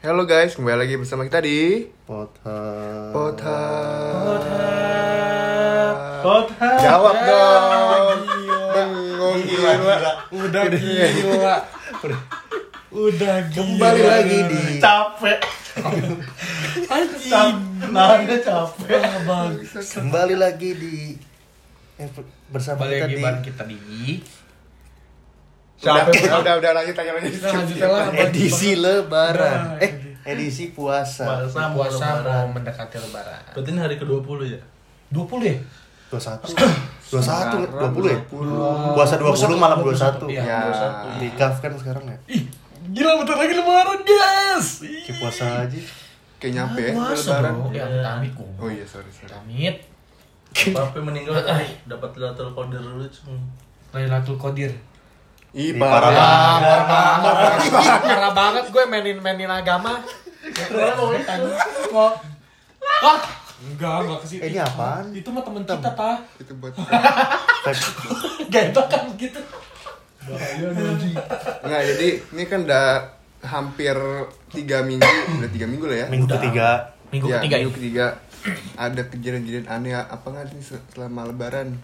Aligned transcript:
Halo 0.00 0.24
guys, 0.24 0.56
kembali 0.56 0.80
lagi 0.80 0.96
bersama 0.96 1.28
kita 1.28 1.44
di 1.44 1.84
Potha. 2.08 2.56
Potha. 3.12 3.60
Kota. 6.24 6.70
Jawab 6.80 7.16
dong. 7.20 8.18
Gila. 8.24 8.72
Bengong 8.72 9.40
Gila, 9.44 9.70
gila. 9.76 10.12
Udah 10.32 10.64
gila. 10.72 11.56
Udah 12.96 13.36
gila. 13.52 13.60
Kembali 13.60 14.02
lagi 14.08 14.38
di 14.48 14.60
capek. 14.80 15.38
Anjing. 16.88 17.56
Nahannya 17.92 18.36
capek. 18.40 19.00
Bang. 19.28 19.52
Kembali 19.68 20.34
lagi 20.40 20.70
di 20.80 21.12
eh, 22.00 22.08
bersama 22.48 22.88
kita 22.88 23.04
di 23.04 23.20
kita 23.20 23.62
di 23.68 23.80
Udah, 25.80 26.04
Capek. 26.04 26.28
udah, 26.28 26.38
udah, 26.44 26.54
udah, 26.60 26.70
lanjut 26.76 26.92
aja 26.94 27.10
lanjut. 27.16 27.32
Kita 27.32 27.48
lanjut 27.48 27.76
lah 27.80 28.04
edisi 28.12 28.70
lebaran. 28.76 29.58
Nah, 29.64 29.80
Eh, 29.80 29.92
edisi 30.28 30.76
puasa. 30.76 31.24
Puasa 31.24 31.72
mau 31.72 31.80
puasa 31.80 32.04
mau 32.04 32.16
lebaran. 32.20 32.44
mendekati 32.52 32.96
lebaran. 33.00 33.40
Berarti 33.56 33.70
ini 33.72 33.80
hari 33.80 33.96
ke-20 33.96 34.38
ya? 34.44 34.60
20 35.08 35.40
ya? 35.40 35.56
21. 36.12 36.52
21 36.52 37.64
Sekarang 37.64 37.96
20 37.96 38.12
ya? 38.12 38.18
20. 38.28 38.92
Puasa 38.92 39.14
20 39.16 39.56
malam 39.56 39.78
21. 39.80 40.28
Iya. 40.28 40.42
Ya. 40.44 40.60
21. 40.68 41.22
Di 41.24 41.28
kaf 41.40 41.54
kan 41.64 41.72
sekarang 41.72 42.04
ya. 42.04 42.18
Ih, 42.28 42.42
gila 42.92 43.16
bentar 43.16 43.36
lagi 43.40 43.54
lebaran, 43.56 43.98
guys. 44.04 44.68
Kayak 44.84 45.16
puasa 45.16 45.44
aja. 45.64 45.80
Kayak 46.36 46.52
nyampe 46.60 46.80
ya, 46.84 46.92
Puasa 46.92 47.40
lebaran. 47.40 47.54
Ya. 47.72 47.84
Oh 48.60 48.68
iya, 48.68 48.84
sorry, 48.84 49.08
sorry. 49.08 49.32
Amit. 49.32 49.76
Bapak 50.50 51.00
meninggal 51.00 51.40
dapat 51.86 52.10
latar 52.20 52.52
kode 52.52 52.76
dulu 52.76 53.06
cuma. 53.08 53.38
Lailatul 53.96 54.36
Qadir. 54.36 54.74
Ih, 55.50 55.74
parah 55.74 56.10
banget. 56.14 56.78
Parah 58.00 58.32
banget 58.32 58.64
gue 58.70 58.82
mainin 58.86 59.18
mainin 59.18 59.50
agama. 59.50 59.98
Mau 61.90 62.14
enggak, 63.60 63.96
enggak 64.06 64.18
ke 64.22 64.26
situ. 64.30 64.40
Eh, 64.40 64.48
ini 64.54 64.58
apaan? 64.62 65.04
Itu 65.12 65.28
mah 65.34 65.42
temen 65.42 65.62
kita, 65.66 65.90
tah. 65.92 66.16
Itu 66.38 66.52
buat 66.56 66.72
Gak 68.48 68.64
kan 68.90 69.04
gitu. 69.18 69.40
Nggak, 71.60 71.82
jadi 71.94 72.08
ini 72.30 72.42
kan 72.46 72.60
udah 72.64 72.86
hampir 73.40 73.96
tiga 74.52 74.84
minggu, 74.84 75.14
udah 75.40 75.50
tiga 75.50 75.66
minggu 75.66 75.86
lah 75.90 75.98
ya. 75.98 76.06
Minggu 76.08 76.28
ketiga. 76.30 76.68
Minggu 77.10 77.26
Ya, 77.26 77.42
ketiga 77.42 77.56
minggu 77.58 77.70
ini. 77.70 77.76
ketiga. 77.76 78.06
Ada 78.80 79.02
kejadian-kejadian 79.12 79.68
aneh 79.68 79.92
apa 79.92 80.24
nggak 80.24 80.56
nih 80.56 80.64
selama 80.94 81.28
lebaran? 81.28 81.76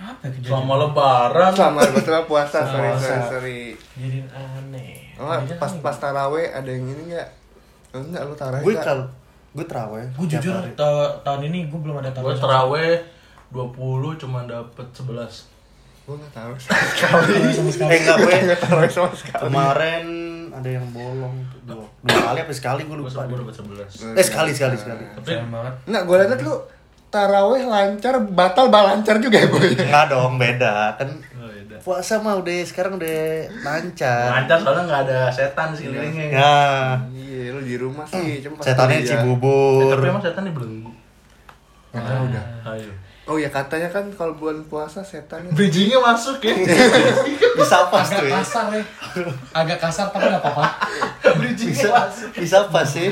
Apa 0.00 0.24
kejadian? 0.26 0.48
Selama 0.48 0.74
lebaran. 0.80 1.50
Selama 1.52 1.78
lebaran 1.84 2.24
puasa, 2.24 2.58
sorry, 2.64 2.88
sorry, 2.96 3.20
sorry. 3.28 3.60
Kejadian 3.92 4.26
aneh. 4.30 5.12
Oh, 5.14 5.28
pas 5.28 5.44
aneh. 5.68 5.80
pas 5.80 5.92
taraweh 5.94 6.48
ada 6.48 6.64
yang 6.66 6.88
ini 6.88 7.12
nggak? 7.12 7.28
Oh, 7.90 8.00
enggak, 8.00 8.22
lu 8.22 8.34
taraweh 8.34 8.62
Gue 8.62 8.74
kalau 8.74 9.04
gue 9.50 9.66
terawih. 9.66 10.06
Gue 10.14 10.26
jujur 10.26 10.54
ta- 10.72 11.14
tahun 11.20 11.40
ini 11.46 11.68
gue 11.68 11.76
belum 11.76 11.98
ada 11.98 12.08
Gue 12.10 12.32
tarawih. 12.32 12.96
terawih 13.52 13.68
20 13.68 13.76
cuma 14.18 14.38
dapet 14.44 14.86
11. 14.90 15.04
Gue 16.06 16.16
nggak 16.16 16.32
tahu 16.32 16.52
sama 16.56 16.86
sekali. 17.70 17.92
Eh 17.92 17.98
enggak 18.00 18.16
gue. 18.18 18.32
Nggak 18.48 18.60
taraweh 18.60 18.88
sama 18.88 19.12
sekali. 19.12 19.42
Kemarin 19.44 20.04
ada 20.50 20.66
yang 20.68 20.86
bolong 20.90 21.36
dua, 21.62 21.86
dua 22.02 22.18
kali 22.24 22.38
apa 22.40 22.50
sekali 22.50 22.82
gue 22.82 22.90
Gue 22.90 23.04
lupa. 23.04 23.22
dapet 23.22 23.54
11. 23.54 24.16
Eh 24.16 24.24
sekali 24.24 24.50
sekali 24.50 24.74
sekali. 24.74 25.04
Tapi 25.12 25.26
Sayang 25.28 25.50
banget. 25.50 25.74
Nggak, 25.86 26.02
gue 26.02 26.16
liat 26.16 26.40
lu 26.40 26.54
taraweh 27.10 27.62
lancar, 27.62 28.14
batal 28.24 28.66
bal 28.66 28.86
lancar 28.88 29.18
juga 29.18 29.36
ya 29.36 29.46
boy. 29.46 29.74
Enggak 29.74 30.06
dong, 30.08 30.34
beda. 30.36 30.94
Kan 30.94 31.08
oh, 31.36 31.46
beda. 31.46 31.76
puasa 31.80 32.18
mah 32.18 32.34
udah 32.36 32.56
sekarang 32.62 32.96
udah 32.96 33.20
lancar. 33.60 34.30
Lancar 34.32 34.56
soalnya 34.56 34.82
nggak 34.86 35.02
ada 35.04 35.20
setan 35.28 35.68
sekelilingnya. 35.70 36.26
Ya, 36.30 36.54
Iya, 37.10 37.50
lu 37.50 37.60
di 37.60 37.74
rumah 37.74 38.04
sih, 38.04 38.38
cuma 38.40 38.58
pas 38.58 38.64
setannya 38.64 39.02
Cibubur. 39.02 39.90
tapi 39.92 40.06
emang 40.06 40.20
setan 40.20 40.44
dibelenggu. 40.44 40.92
Nggak 41.90 42.04
tahu 42.04 42.24
dah. 42.30 42.46
Ayo. 42.70 42.90
Oh 43.26 43.38
ya 43.38 43.46
katanya 43.46 43.86
kan 43.86 44.10
kalau 44.10 44.34
bulan 44.34 44.58
puasa 44.66 45.02
setan 45.02 45.46
Bridgingnya 45.50 45.98
masuk 45.98 46.42
ya. 46.42 46.50
Bisa 47.58 47.86
pas 47.86 48.02
Agak 48.02 48.18
tuh 48.18 48.26
ya. 48.26 48.34
kasar 48.36 48.66
ya. 48.70 48.84
Agak 49.52 49.78
kasar 49.78 50.06
tapi 50.10 50.26
gak 50.26 50.42
apa-apa. 50.42 50.66
Bisa 51.38 52.10
bisa 52.32 52.58
pas 52.66 52.82
sih. 52.82 53.06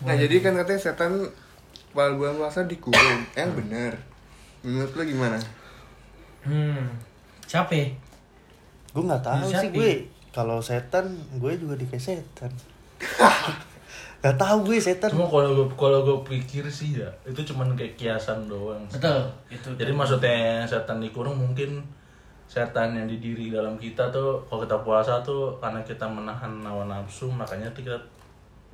Nah 0.00 0.14
jadi 0.14 0.36
kan 0.40 0.56
katanya 0.56 0.80
setan 0.80 1.12
pada 1.96 2.12
bulan 2.12 2.36
puasa 2.36 2.68
dikurung. 2.68 3.24
Eh, 3.32 3.40
Yang 3.40 3.64
bener. 3.64 3.92
Menurut 4.60 4.92
lu 4.92 5.02
gimana? 5.08 5.38
Hmm. 6.44 6.84
Siapa 7.48 7.72
ya? 7.72 7.88
Gue 8.92 9.02
nggak 9.08 9.24
tahu 9.24 9.48
Bisa 9.48 9.64
sih 9.64 9.70
gue. 9.72 9.92
Kalau 10.36 10.60
setan, 10.60 11.16
gue 11.40 11.52
juga 11.56 11.80
dikasih 11.80 12.20
setan. 12.20 12.52
Gak 14.26 14.42
tahu 14.42 14.66
gue 14.66 14.82
setan. 14.82 15.12
Cuma 15.12 15.30
kalau 15.30 15.54
gue 15.54 15.66
kalau 15.78 16.02
gue 16.02 16.18
pikir 16.26 16.66
sih 16.66 16.98
ya 16.98 17.06
itu 17.22 17.46
cuman 17.52 17.78
kayak 17.78 17.94
kiasan 17.94 18.50
doang. 18.50 18.82
Betul. 18.90 19.22
Itu. 19.46 19.70
Jadi 19.78 19.92
maksudnya 19.94 20.66
setan 20.66 20.98
dikurung 20.98 21.38
mungkin 21.38 21.84
setan 22.50 22.98
yang 22.98 23.06
didiri 23.06 23.54
dalam 23.54 23.78
kita 23.78 24.10
tuh 24.10 24.42
kalau 24.50 24.66
kita 24.66 24.82
puasa 24.82 25.22
tuh 25.22 25.54
karena 25.62 25.78
kita 25.86 26.10
menahan 26.10 26.58
hawa 26.66 26.90
nafsu 26.90 27.30
makanya 27.30 27.70
tuh 27.70 27.86
kita 27.86 27.98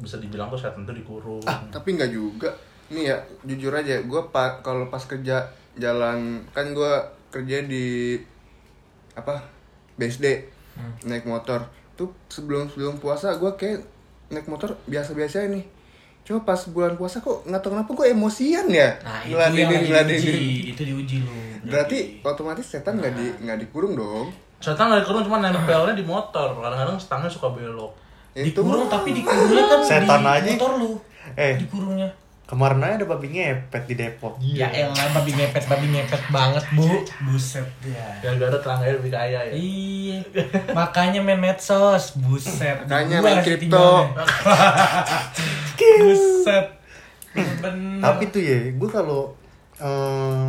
bisa 0.01 0.17
dibilang 0.25 0.49
tuh 0.49 0.57
setan 0.57 0.89
tuh 0.89 0.97
dikurung. 0.97 1.45
Ah, 1.45 1.61
tapi 1.69 2.01
nggak 2.01 2.17
juga. 2.17 2.49
Nih 2.93 3.09
ya, 3.09 3.17
jujur 3.43 3.73
aja, 3.73 3.99
gue 3.99 4.23
pa 4.29 4.61
kalau 4.61 4.87
pas 4.87 5.01
kerja 5.03 5.49
jalan 5.75 6.19
kan 6.51 6.69
gue 6.71 6.93
kerja 7.31 7.65
di 7.65 8.21
apa 9.13 9.41
BSD 9.95 10.45
naik 11.03 11.25
motor 11.25 11.65
tuh 11.95 12.13
sebelum 12.27 12.65
sebelum 12.67 12.97
puasa 12.97 13.33
gue 13.35 13.49
kayak 13.55 13.81
naik 14.29 14.45
motor 14.47 14.73
biasa-biasa 14.85 15.45
nih 15.47 15.65
cuma 16.23 16.41
pas 16.43 16.57
bulan 16.67 16.95
puasa 16.95 17.19
kok 17.19 17.43
nggak 17.43 17.61
tahu 17.61 17.73
kenapa 17.73 17.91
gue 17.91 18.07
emosian 18.09 18.67
ya 18.69 18.95
Nah, 19.01 19.21
itu 19.21 19.33
Ngeladenin, 19.33 19.81
ngeladenin. 19.83 20.21
diuji. 20.23 20.49
Itu 20.71 20.83
diuji 20.83 21.17
lu. 21.19 21.35
berarti 21.63 21.99
otomatis 22.23 22.65
setan 22.65 22.97
nggak 22.97 23.13
di 23.13 23.27
nggak 23.43 23.59
dikurung 23.59 23.93
dong 23.93 24.29
Setan 24.57 24.87
nggak 24.87 25.03
dikurung 25.03 25.25
cuma 25.25 25.43
nempelnya 25.43 25.93
di 25.93 26.05
motor. 26.05 26.55
Kadang-kadang 26.55 26.95
stangnya 26.97 27.27
suka 27.27 27.51
belok. 27.51 27.91
dikurung 28.33 28.87
mah- 28.87 28.93
tapi 28.93 29.11
dikurungnya 29.13 29.65
kan 29.67 29.81
Setan 29.83 30.21
di 30.21 30.29
aja. 30.31 30.51
motor 30.55 30.73
lu. 30.79 30.91
Eh. 31.35 31.55
Dikurungnya. 31.59 32.09
Kemarin 32.53 32.85
aja 32.85 33.01
ada 33.01 33.09
babi 33.09 33.33
ngepet 33.33 33.89
di 33.89 33.95
Depok. 33.97 34.37
Ya 34.45 34.69
elah 34.69 35.09
babi 35.17 35.33
ngepet, 35.33 35.65
babi 35.65 35.89
ngepet 35.89 36.21
banget, 36.29 36.61
Bu. 36.77 36.85
Buset 37.25 37.65
ya. 37.81 38.05
Gara-gara 38.21 38.53
tetangganya 38.53 39.01
lebih 39.01 39.09
kaya 39.09 39.41
ya. 39.49 39.53
Iya, 39.57 40.21
makanya 40.77 41.25
main 41.25 41.41
medsos, 41.41 42.13
buset. 42.21 42.85
Makanya 42.85 43.25
Gua 43.25 43.27
main 43.27 43.41
kripto. 43.41 43.89
buset. 45.81 46.67
Bener. 47.33 48.05
Tapi 48.05 48.25
tuh 48.29 48.43
ya, 48.45 48.69
gue 48.69 48.89
kalau 48.93 49.33
eh 49.81 50.49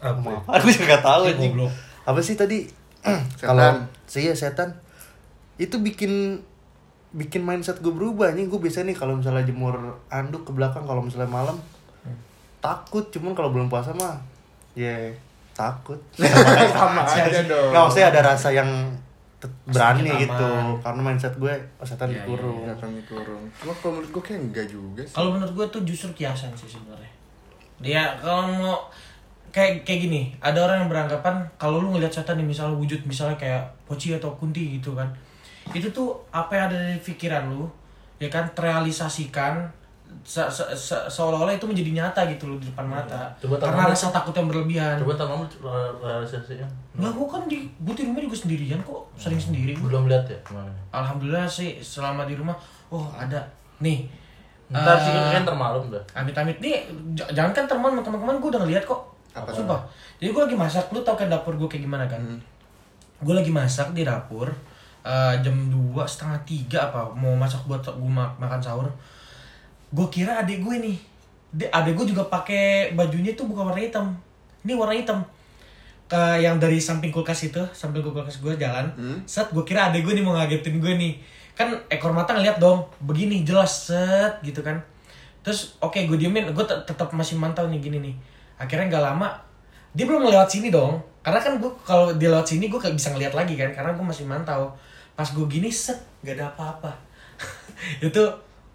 Apa? 0.00 0.16
maaf, 0.24 0.44
aku 0.48 0.72
juga 0.72 0.96
nggak 0.96 1.04
tahu 1.04 1.22
Ya, 1.28 1.32
anjing. 1.36 1.52
Apa 2.08 2.20
sih 2.24 2.32
tadi? 2.32 2.64
Kalau 3.36 3.84
saya 4.08 4.32
setan 4.32 4.72
itu 5.56 5.76
bikin 5.76 6.40
bikin 7.16 7.42
mindset 7.42 7.80
gue 7.80 7.90
berubah. 7.90 8.36
Nih 8.36 8.46
gue 8.46 8.60
biasa 8.60 8.84
nih 8.84 8.92
kalau 8.92 9.16
misalnya 9.16 9.42
jemur 9.48 9.74
anduk 10.12 10.44
ke 10.44 10.52
belakang 10.52 10.84
kalau 10.84 11.00
misalnya 11.00 11.32
malam 11.32 11.56
takut. 12.60 13.08
Cuman 13.08 13.32
kalau 13.32 13.50
belum 13.50 13.72
puasa 13.72 13.96
mah 13.96 14.20
ya 14.76 14.92
takut. 15.56 15.96
Sama 16.76 17.02
aja. 17.08 17.40
Dong. 17.48 17.72
nggak 17.72 17.82
maksudnya 17.88 18.08
ada 18.12 18.20
rasa 18.36 18.52
yang 18.52 18.68
berani 19.66 20.10
gitu. 20.20 20.48
Aman. 20.48 20.80
karena 20.82 21.00
mindset 21.00 21.34
gue 21.38 21.54
oh, 21.80 21.86
setan 21.86 22.08
Iya, 22.12 22.24
dikurung. 22.24 22.66
setan 22.68 22.92
dikurung. 22.92 23.42
Cuma 23.56 23.72
kalau 23.80 23.92
menurut 24.00 24.10
gue 24.12 24.22
kayak 24.22 24.40
enggak 24.52 24.66
juga 24.68 25.02
sih. 25.04 25.16
Kalau 25.16 25.30
menurut 25.36 25.52
gue 25.56 25.66
tuh 25.72 25.82
justru 25.88 26.10
kiasan 26.12 26.52
sih 26.52 26.68
sebenarnya. 26.68 27.12
Dia 27.80 28.02
kalau 28.20 28.52
mau 28.52 28.76
kayak 29.52 29.88
kayak 29.88 30.00
gini, 30.08 30.22
ada 30.40 30.68
orang 30.68 30.84
yang 30.84 30.90
beranggapan 30.92 31.40
kalau 31.56 31.80
lu 31.80 31.96
ngelihat 31.96 32.12
setan 32.12 32.36
nih 32.40 32.48
misalnya 32.48 32.76
wujud 32.76 33.00
misalnya 33.08 33.36
kayak 33.40 33.62
poci 33.88 34.12
atau 34.16 34.32
kunti 34.36 34.80
gitu 34.80 34.92
kan. 34.96 35.08
Itu 35.74 35.88
tuh 35.90 36.14
apa 36.30 36.52
yang 36.54 36.64
ada 36.70 36.78
di 36.78 36.98
pikiran 37.00 37.50
lu, 37.50 37.66
ya 38.18 38.28
kan 38.28 38.46
terrealisasikan 38.54 39.66
se- 40.22 40.50
se- 40.50 40.70
se- 40.74 41.06
seolah-olah 41.06 41.54
itu 41.54 41.66
menjadi 41.66 41.90
nyata 42.02 42.26
gitu 42.30 42.50
loh 42.50 42.58
di 42.58 42.66
depan 42.70 42.86
mata. 42.86 43.30
Coba 43.42 43.58
Karena 43.58 43.90
rasa 43.90 44.10
takut 44.10 44.34
yang 44.34 44.46
berlebihan. 44.50 44.96
Coba 44.98 45.14
lu 45.26 45.46
realisasinya. 46.00 46.66
Nggak, 46.96 47.12
gua 47.12 47.26
kan 47.28 47.42
di 47.50 47.66
gua 47.82 47.94
di 47.94 48.02
rumah 48.06 48.22
juga 48.22 48.36
sendirian 48.38 48.80
kok, 48.82 49.02
sering 49.18 49.38
sendiri. 49.38 49.74
gua. 49.76 49.90
Belum 49.90 50.04
lihat 50.10 50.24
ya 50.26 50.38
ke 50.42 50.50
mana? 50.54 50.72
Alhamdulillah 50.94 51.46
sih 51.46 51.78
selama 51.78 52.24
di 52.24 52.34
rumah, 52.38 52.56
oh 52.88 53.06
ada 53.12 53.42
nih. 53.82 54.06
Ntar 54.66 54.98
sih 54.98 55.14
eh, 55.14 55.30
kan 55.30 55.46
termalum 55.46 55.94
dah. 55.94 56.02
Amit-amit 56.10 56.58
nih, 56.58 56.90
jangan 57.14 57.54
kan 57.54 57.70
teman 57.70 57.94
teman-teman 58.02 58.34
gue 58.42 58.50
udah 58.50 58.62
ngeliat 58.66 58.82
kok. 58.82 58.98
Apa 59.30 59.54
Sumpah. 59.54 59.78
Jadi 60.18 60.34
gue 60.34 60.42
lagi 60.42 60.58
masak, 60.58 60.90
lu 60.90 60.98
tau 61.06 61.14
kan 61.14 61.30
dapur 61.30 61.54
gue 61.54 61.68
kayak 61.70 61.86
gimana 61.86 62.02
kan? 62.10 62.18
Gue 63.22 63.30
lagi 63.36 63.54
masak 63.54 63.94
di 63.94 64.02
dapur 64.02 64.50
eh, 65.06 65.34
jam 65.38 65.54
2 65.70 65.94
setengah 66.02 66.38
tiga 66.42 66.90
apa 66.90 67.14
mau 67.14 67.38
masak 67.38 67.62
buat 67.70 67.78
gue 67.78 68.10
makan 68.10 68.58
sahur. 68.58 68.90
Gue 69.94 70.06
kira 70.10 70.42
adik 70.42 70.66
gue 70.66 70.76
nih, 70.82 70.96
adik 71.70 71.94
gue 71.94 72.10
juga 72.10 72.26
pakai 72.26 72.90
bajunya 72.98 73.38
tuh 73.38 73.46
bukan 73.46 73.70
warna 73.70 73.78
hitam. 73.78 74.18
Ini 74.66 74.74
warna 74.74 74.98
hitam. 74.98 75.22
Ke 76.10 76.42
yang 76.42 76.58
dari 76.58 76.82
samping 76.82 77.14
kulkas 77.14 77.46
itu, 77.46 77.62
samping 77.70 78.02
kulkas 78.02 78.42
gue 78.42 78.58
jalan. 78.58 78.90
Hmm. 78.98 79.22
Set 79.30 79.54
gue 79.54 79.62
kira 79.62 79.94
adik 79.94 80.02
gue 80.02 80.18
nih 80.18 80.24
mau 80.26 80.34
ngagetin 80.34 80.82
gue 80.82 80.94
nih. 80.98 81.14
kan 81.56 81.72
ekor 81.88 82.12
mata 82.12 82.36
ngeliat 82.36 82.60
dong 82.60 82.84
begini 83.00 83.40
jelas 83.40 83.88
set 83.88 84.44
gitu 84.44 84.60
kan 84.60 84.76
terus 85.46 85.78
oke 85.78 85.94
gue 85.94 86.18
diemin 86.18 86.50
gue 86.50 86.64
tetap 86.66 87.14
masih 87.14 87.38
mantau 87.38 87.70
nih 87.70 87.78
gini 87.78 88.02
nih 88.02 88.14
akhirnya 88.58 88.90
nggak 88.90 89.04
lama 89.14 89.28
dia 89.94 90.04
belum 90.04 90.26
lewat 90.26 90.50
sini 90.50 90.74
dong 90.74 90.98
karena 91.22 91.38
kan 91.38 91.62
gue 91.62 91.70
kalau 91.86 92.10
dia 92.18 92.34
lewat 92.34 92.50
sini 92.50 92.66
gue 92.66 92.76
bisa 92.76 93.14
ngeliat 93.14 93.30
lagi 93.30 93.54
kan 93.54 93.70
karena 93.70 93.94
gue 93.94 94.04
masih 94.04 94.26
mantau 94.26 94.74
pas 95.16 95.24
gue 95.26 95.46
gini 95.48 95.66
set 95.66 95.96
gak 96.20 96.36
ada 96.36 96.46
apa-apa. 96.48 96.92
Itu 98.02 98.22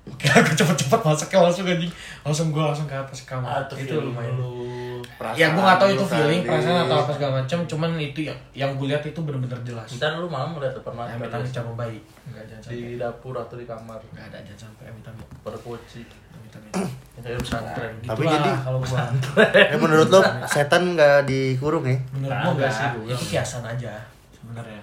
Oke, 0.01 0.25
aku 0.25 0.57
cepet-cepet 0.57 0.97
masuknya 0.99 1.39
langsung 1.39 1.61
anjing. 1.63 1.93
Langsung 2.25 2.49
gue 2.49 2.57
langsung 2.59 2.89
ke 2.89 2.95
atas 2.95 3.21
kamar. 3.21 3.45
Ah, 3.47 3.61
itu 3.69 3.85
Itu 3.85 4.01
lumayan. 4.01 4.33
lu 4.33 4.97
Ya 5.37 5.53
gue 5.53 5.61
gak 5.61 5.77
tau 5.77 5.85
itu 5.87 6.01
feeling, 6.03 6.41
tadi. 6.41 6.49
perasaan 6.49 6.89
atau 6.89 6.97
apa 6.97 7.11
segala 7.13 7.31
macam 7.37 7.57
Cuman 7.69 7.89
itu 7.95 8.25
yang 8.25 8.33
yang 8.51 8.73
gue 8.73 8.89
lihat 8.89 9.05
itu 9.05 9.21
bener-bener 9.21 9.61
jelas. 9.61 9.85
Ntar 9.93 10.17
lu 10.17 10.25
malam 10.25 10.57
ngeliat 10.57 10.73
depan 10.73 10.97
mata 10.97 11.13
Amit 11.13 11.29
amit 11.29 11.53
sama 11.53 11.77
bayi 11.77 12.01
Enggak 12.25 12.49
jangan 12.49 12.61
sampai 12.65 12.81
di 12.81 12.97
dapur 12.97 13.35
atau 13.37 13.53
di 13.53 13.65
kamar? 13.69 14.01
Enggak 14.09 14.25
ada 14.25 14.37
jangan 14.41 14.61
sampai 14.65 14.83
amit 14.89 15.05
amit 15.05 15.27
berpoci 15.45 16.01
Amit 16.33 16.49
amit 16.49 16.71
ya 16.73 17.19
kayak 17.21 17.37
pesantren. 17.37 17.91
Gitu 17.95 18.09
Tapi 18.09 18.23
lah 18.25 18.33
jadi- 18.33 18.57
kalau 18.59 18.79
gua. 18.81 19.01
Eh 19.69 19.77
menurut 19.77 20.07
lo 20.09 20.19
setan 20.47 20.83
nggak 20.91 21.29
dikurung 21.29 21.85
ya? 21.85 21.97
Menurut 22.09 22.25
Nah, 22.27 22.41
gua 22.41 22.51
enggak 22.57 22.73
enggak 22.73 22.73
sih, 22.73 22.87
sih 22.89 22.97
gua 22.97 23.13
Itu 23.13 23.25
kiasan 23.29 23.63
aja 23.63 23.93
sebenarnya 24.33 24.81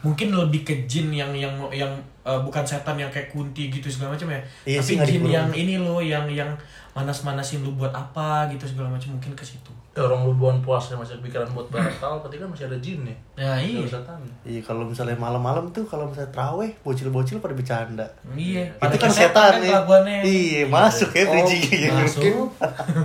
Mungkin 0.00 0.28
lebih 0.30 0.62
ke 0.62 0.74
jin 0.84 1.10
yang 1.10 1.30
yang 1.32 1.52
yang 1.70 1.90
eh, 2.22 2.38
bukan 2.38 2.62
setan 2.62 2.94
yang 2.94 3.08
kayak 3.08 3.28
kunti 3.28 3.66
gitu 3.68 3.86
segala 3.86 4.14
macam 4.14 4.28
ya. 4.28 4.40
Iya 4.64 4.78
Tapi 4.78 4.88
sih, 4.88 4.96
jin 5.00 5.24
yang 5.24 5.50
ini 5.50 5.74
loh 5.76 5.98
yang 5.98 6.26
yang 6.26 6.50
manas-manasin 6.92 7.62
lu 7.62 7.72
buat 7.72 7.90
apa 7.90 8.50
gitu 8.50 8.66
segala 8.66 8.90
macam 8.90 9.14
mungkin 9.14 9.30
ke 9.32 9.44
situ. 9.44 9.70
ya 9.94 10.06
orang 10.06 10.22
lu 10.22 10.34
buan 10.34 10.62
puasa 10.62 10.94
masih 10.94 11.18
pikiran 11.18 11.50
buat 11.50 11.66
batal 11.68 12.22
berarti 12.22 12.38
kan 12.38 12.46
masih 12.46 12.70
ada 12.70 12.78
jin 12.78 13.02
ya 13.02 13.16
Nah, 13.34 13.58
iya. 13.58 13.82
Setan 13.82 14.22
Iya 14.46 14.62
kalau 14.62 14.86
misalnya 14.86 15.18
malam-malam 15.18 15.74
tuh 15.74 15.82
kalau 15.82 16.06
misalnya 16.06 16.30
teraweh 16.30 16.70
bocil-bocil 16.82 17.42
pada 17.42 17.50
bercanda. 17.50 18.06
Iya. 18.30 18.66
Itu 18.68 18.78
Pada 18.78 18.94
kan 18.94 19.10
setan 19.10 19.34
kan 19.34 19.54
nih. 19.58 19.70
kelakuannya. 19.74 20.18
Iya 20.22 20.62
masuk 20.70 21.10
ya 21.10 21.22
Oh, 21.22 21.30
bridging 21.32 21.90
masuk. 21.90 22.22
mungkin 22.22 22.34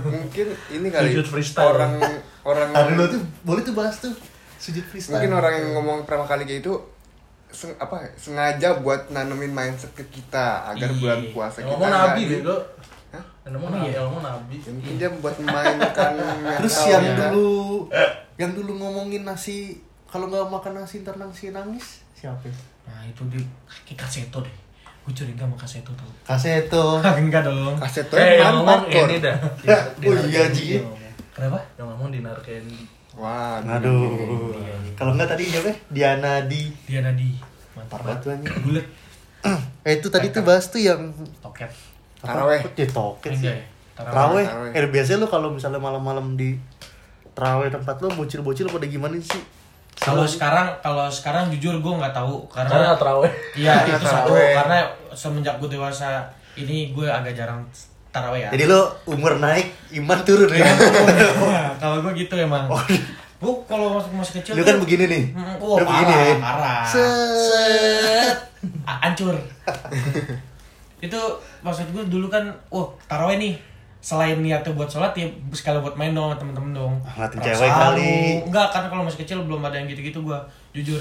mungkin 0.06 0.46
ini 0.70 0.86
kali 0.88 1.08
orang 1.56 1.92
orang 2.46 2.88
lo 2.94 3.04
tuh 3.10 3.20
boleh 3.42 3.62
tuh 3.66 3.74
bahas 3.74 3.98
tuh 3.98 4.14
sujud 4.64 4.80
freestyle. 4.82 5.12
mungkin 5.14 5.32
orang 5.34 5.52
yang 5.54 5.68
ngomong 5.74 5.98
pertama 6.02 6.24
kali 6.24 6.42
kayak 6.42 6.60
itu 6.60 6.74
seng- 7.50 7.76
apa 7.76 8.00
sengaja 8.14 8.80
buat 8.80 9.08
nanemin 9.08 9.50
mindset 9.50 9.92
ke 9.92 10.02
kita 10.06 10.64
agar 10.66 10.88
Iya. 10.88 10.98
bulan 10.98 11.20
puasa 11.30 11.58
kita 11.60 11.70
ngomong 11.70 11.90
nabi 11.90 12.20
di- 12.22 12.30
bego 12.34 12.56
yang 13.44 13.52
ngomong 13.52 13.70
nabi 13.70 13.86
iya. 13.86 14.00
ngomong 14.00 14.22
nabi 14.22 14.56
Ya, 14.56 14.70
mungkin 14.72 14.94
dia 14.96 15.10
buat 15.14 15.36
memainkan 15.38 16.12
Terus 16.58 16.76
yang 16.88 17.04
kita. 17.04 17.24
dulu 17.28 17.86
yang 18.40 18.50
dulu 18.52 18.72
ngomongin 18.74 19.22
nasi 19.22 19.78
kalau 20.04 20.26
nggak 20.26 20.48
makan 20.48 20.72
nasi 20.76 21.00
ntar 21.00 21.14
nangis 21.14 21.44
nangis 21.48 22.00
siapa? 22.14 22.40
ya? 22.42 22.54
Nah, 22.84 23.00
itu 23.02 23.22
di 23.26 23.40
kayak 23.84 24.00
kaseto 24.00 24.40
deh. 24.40 24.54
Gue 25.02 25.12
curiga 25.12 25.42
sama 25.42 25.52
kaseto 25.54 25.92
tau. 25.92 26.08
Kaseto. 26.24 26.84
Enggak 27.20 27.44
dong. 27.44 27.76
kaset 27.76 28.06
tuh 28.06 28.16
eh 28.16 28.38
yang 28.38 28.56
ngomong 28.56 28.88
ini 28.88 29.20
dah 29.20 29.36
Oh 30.00 30.14
iya, 30.24 30.48
Ji. 30.48 30.78
ngomong. 30.78 30.96
Kenapa? 31.30 31.58
yang 31.74 31.86
ngomong 31.90 32.08
dinar 32.10 32.36
candy 32.40 32.80
wah 33.18 33.62
Aduh. 33.62 34.54
Kalau 34.94 35.18
nggak 35.18 35.28
tadi 35.34 35.44
siapa? 35.50 35.74
Diana 35.90 36.46
di 36.46 36.70
Dia 36.86 37.02
Nadi. 37.02 37.34
Mantap 37.74 38.00
banget. 38.06 38.18
tuh 38.22 38.30
anjing. 38.34 38.54
Bulet. 38.62 38.86
Eh 39.84 40.00
itu 40.00 40.08
tadi 40.08 40.32
tuh 40.32 40.40
bahas 40.40 40.64
tuh 40.72 40.80
yang 40.80 41.12
Toket. 41.44 41.68
Taraweh. 42.24 42.64
Dia 42.72 42.88
toket 42.88 43.36
sih. 43.36 43.44
Enggak 43.44 43.54
ya? 43.60 43.64
Teraweh. 44.00 44.46
Taraweh. 44.48 44.70
Eh 44.72 44.88
biasanya 44.88 45.18
lu 45.20 45.28
kalau 45.28 45.52
misalnya 45.52 45.76
malam-malam 45.76 46.40
di 46.40 46.56
teraweh 47.36 47.68
tempat 47.68 48.00
lu 48.00 48.08
bocil-bocil 48.16 48.72
pada 48.72 48.86
gimana 48.88 49.20
sih? 49.20 49.42
Kalau 50.00 50.24
sekarang 50.24 50.72
kalau 50.80 51.06
sekarang 51.12 51.52
jujur 51.52 51.76
gue 51.78 51.92
nggak 52.00 52.16
tahu 52.16 52.48
karena 52.50 52.96
karena 52.96 53.30
iya 53.54 53.84
itu 53.86 54.02
satu 54.02 54.32
taraweh. 54.32 54.52
karena 54.56 54.78
semenjak 55.12 55.54
gue 55.62 55.70
dewasa 55.70 56.26
ini 56.58 56.90
gue 56.90 57.06
agak 57.06 57.36
jarang 57.36 57.62
taraweh 58.14 58.40
ya. 58.40 58.48
Jadi 58.48 58.64
lu 58.64 58.78
umur 59.04 59.36
naik, 59.36 59.66
iman 59.92 60.18
turun 60.22 60.46
ya. 60.48 60.62
Nah, 60.64 61.74
kalau 61.76 61.98
gue 62.00 62.14
gitu 62.16 62.34
emang. 62.36 62.70
Gue 63.34 63.52
kalau 63.66 63.98
masih 63.98 64.10
masih 64.14 64.34
kecil 64.38 64.52
lu 64.54 64.62
tuh- 64.62 64.70
kan 64.70 64.76
begini 64.78 65.04
nih. 65.04 65.24
Lu 65.34 65.42
Oh, 65.60 65.76
begini 65.76 66.06
parah, 66.08 66.24
ya. 66.24 66.34
parah. 66.38 66.82
Set. 66.86 67.10
Set. 67.44 68.38
A- 68.88 69.00
Hancur. 69.02 69.34
itu 70.98 71.20
maksud 71.60 71.84
gue 71.90 72.04
dulu 72.06 72.26
kan, 72.28 72.40
wah 72.68 72.86
taraweh 73.04 73.36
nih. 73.36 73.54
Selain 73.98 74.36
niatnya 74.36 74.68
buat 74.70 74.84
sholat 74.84 75.12
ya 75.12 75.24
sekali 75.50 75.80
buat 75.80 75.92
main 75.94 76.12
dong 76.12 76.28
sama 76.28 76.36
temen-temen 76.38 76.72
dong. 76.72 76.94
Ah, 77.02 77.24
Perang 77.24 77.40
cewek 77.42 77.66
kali. 77.66 78.14
Enggak, 78.42 78.68
kan 78.68 78.84
kalau 78.84 79.00
masih 79.02 79.18
kecil 79.18 79.40
belum 79.40 79.60
ada 79.60 79.74
yang 79.74 79.88
gitu-gitu 79.88 80.20
gue 80.20 80.38
jujur. 80.72 81.00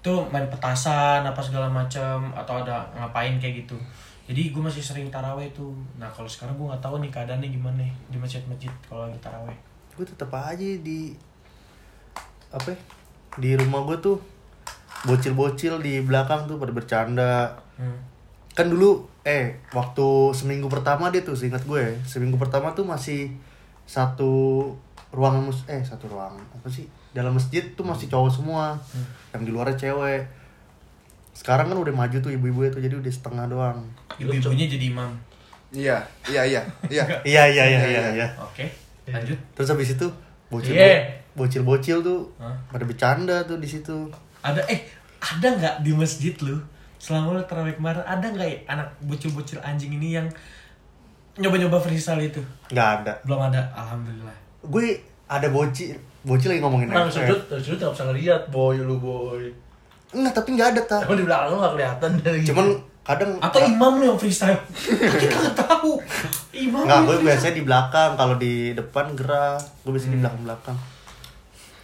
Tuh 0.00 0.26
main 0.28 0.46
petasan 0.46 1.22
apa 1.22 1.38
segala 1.38 1.66
macam 1.66 2.30
atau 2.32 2.58
ada 2.58 2.82
ngapain 2.92 3.38
kayak 3.38 3.62
gitu. 3.62 3.78
Jadi 4.22 4.54
gue 4.54 4.62
masih 4.62 4.82
sering 4.82 5.10
taraweh 5.10 5.50
tuh. 5.50 5.74
Nah 5.98 6.06
kalau 6.14 6.30
sekarang 6.30 6.54
gue 6.54 6.66
nggak 6.70 6.82
tahu 6.82 7.02
nih 7.02 7.10
keadaannya 7.10 7.48
gimana 7.50 7.82
nih 7.82 7.92
di 8.10 8.16
masjid-masjid 8.18 8.70
kalau 8.86 9.10
lagi 9.10 9.18
taraweh. 9.18 9.56
Gue 9.98 10.04
tetep 10.06 10.30
aja 10.30 10.68
di 10.78 11.12
apa? 12.52 12.70
ya, 12.70 12.78
Di 13.40 13.50
rumah 13.58 13.82
gue 13.88 13.96
tuh 13.98 14.16
bocil-bocil 15.02 15.82
di 15.82 15.98
belakang 16.04 16.46
tuh 16.46 16.56
pada 16.60 16.72
bercanda. 16.74 17.58
Hmm. 17.80 17.98
kan 18.52 18.68
dulu 18.68 19.08
eh 19.24 19.64
waktu 19.72 20.36
seminggu 20.36 20.68
pertama 20.68 21.08
dia 21.08 21.24
tuh 21.24 21.32
seingat 21.32 21.64
gue 21.64 21.96
seminggu 22.04 22.36
pertama 22.36 22.68
tuh 22.76 22.84
masih 22.84 23.32
satu 23.88 24.68
ruangan 25.08 25.48
mus 25.48 25.64
eh 25.72 25.80
satu 25.80 26.04
ruangan 26.12 26.44
apa 26.52 26.68
sih 26.68 26.84
dalam 27.16 27.32
masjid 27.32 27.64
tuh 27.72 27.80
masih 27.80 28.12
cowok 28.12 28.28
semua 28.28 28.76
yang 29.32 29.48
di 29.48 29.50
luarnya 29.56 29.76
cewek 29.80 30.28
sekarang 31.32 31.66
kan 31.66 31.76
udah 31.76 31.90
maju 31.90 32.16
tuh 32.18 32.30
ibu-ibu 32.30 32.60
itu 32.62 32.78
jadi 32.78 32.94
udah 32.94 33.08
setengah 33.08 33.44
doang 33.46 33.78
Ibu-ibunya 34.14 34.66
jadi 34.66 34.86
imam. 34.86 35.10
iya 35.70 35.96
iya 36.24 36.42
iya 36.44 36.60
iya 36.86 37.04
iya 37.24 37.42
iya 37.46 37.64
iya 37.66 37.80
iya 37.86 38.02
iya 38.14 38.28
Oke, 38.36 38.68
lanjut. 39.06 39.38
terus 39.52 39.68
habis 39.68 39.90
itu 39.90 40.06
bocil 40.46 40.70
Iya. 40.70 41.08
bocil 41.32 41.62
bocil 41.62 41.98
tuh 41.98 42.28
Hah? 42.36 42.52
pada 42.68 42.84
bercanda 42.84 43.40
tuh 43.42 43.56
di 43.56 43.66
situ 43.66 44.04
Ada 44.40 44.60
eh 44.66 44.84
ada 45.18 45.48
nggak 45.50 45.74
di 45.80 45.92
masjid 45.92 46.36
lu 46.38 46.60
selama 46.96 47.32
lu 47.32 47.42
terawih 47.42 47.72
kemarin 47.72 48.04
ada 48.04 48.22
nggak 48.22 48.44
ya 48.44 48.58
anak 48.68 48.88
bocil-bocil 49.00 49.58
anjing 49.60 49.90
ini 49.92 50.14
yang 50.14 50.28
nyoba-nyoba 51.34 51.78
freestyle 51.78 52.20
itu? 52.20 52.38
nggak 52.68 52.88
ada 53.00 53.12
Belum 53.22 53.40
ada, 53.40 53.64
alhamdulillah. 53.72 54.36
gue 54.62 55.00
ada 55.26 55.48
bocil 55.48 55.96
bocil 56.22 56.52
lagi 56.52 56.60
ngomongin 56.60 56.86
Nah, 56.86 57.08
sudut, 57.08 57.40
sudut 57.56 57.80
nggak 57.80 57.92
bisa 57.92 58.04
ngeliat 58.04 58.42
boy 58.46 58.76
lu 58.76 59.00
boy. 59.00 59.48
Enggak 60.12 60.32
tapi 60.32 60.48
nggak 60.52 60.68
ada 60.70 60.80
tak 60.82 61.00
Emang 61.04 61.16
di 61.16 61.24
belakang 61.24 61.48
lu 61.48 61.56
nggak 61.56 61.72
kelihatan 61.74 62.10
dari. 62.20 62.40
cuman 62.42 62.66
kadang 63.02 63.30
Atau 63.36 63.60
imam 63.64 63.92
lu 63.96 64.04
yang 64.06 64.18
freestyle? 64.18 64.60
Kita 65.18 65.34
nggak 65.34 65.56
tahu. 65.58 65.98
Imam 66.52 66.84
Nggak, 66.84 66.98
gue 67.02 67.16
biasanya 67.22 67.54
di 67.54 67.64
belakang. 67.64 68.10
Kalau 68.14 68.34
di 68.36 68.54
depan 68.72 69.04
gerak, 69.12 69.58
gue 69.82 69.90
biasanya 69.90 70.08
di 70.08 70.14
Hmm. 70.14 70.22
belakang-belakang. 70.22 70.78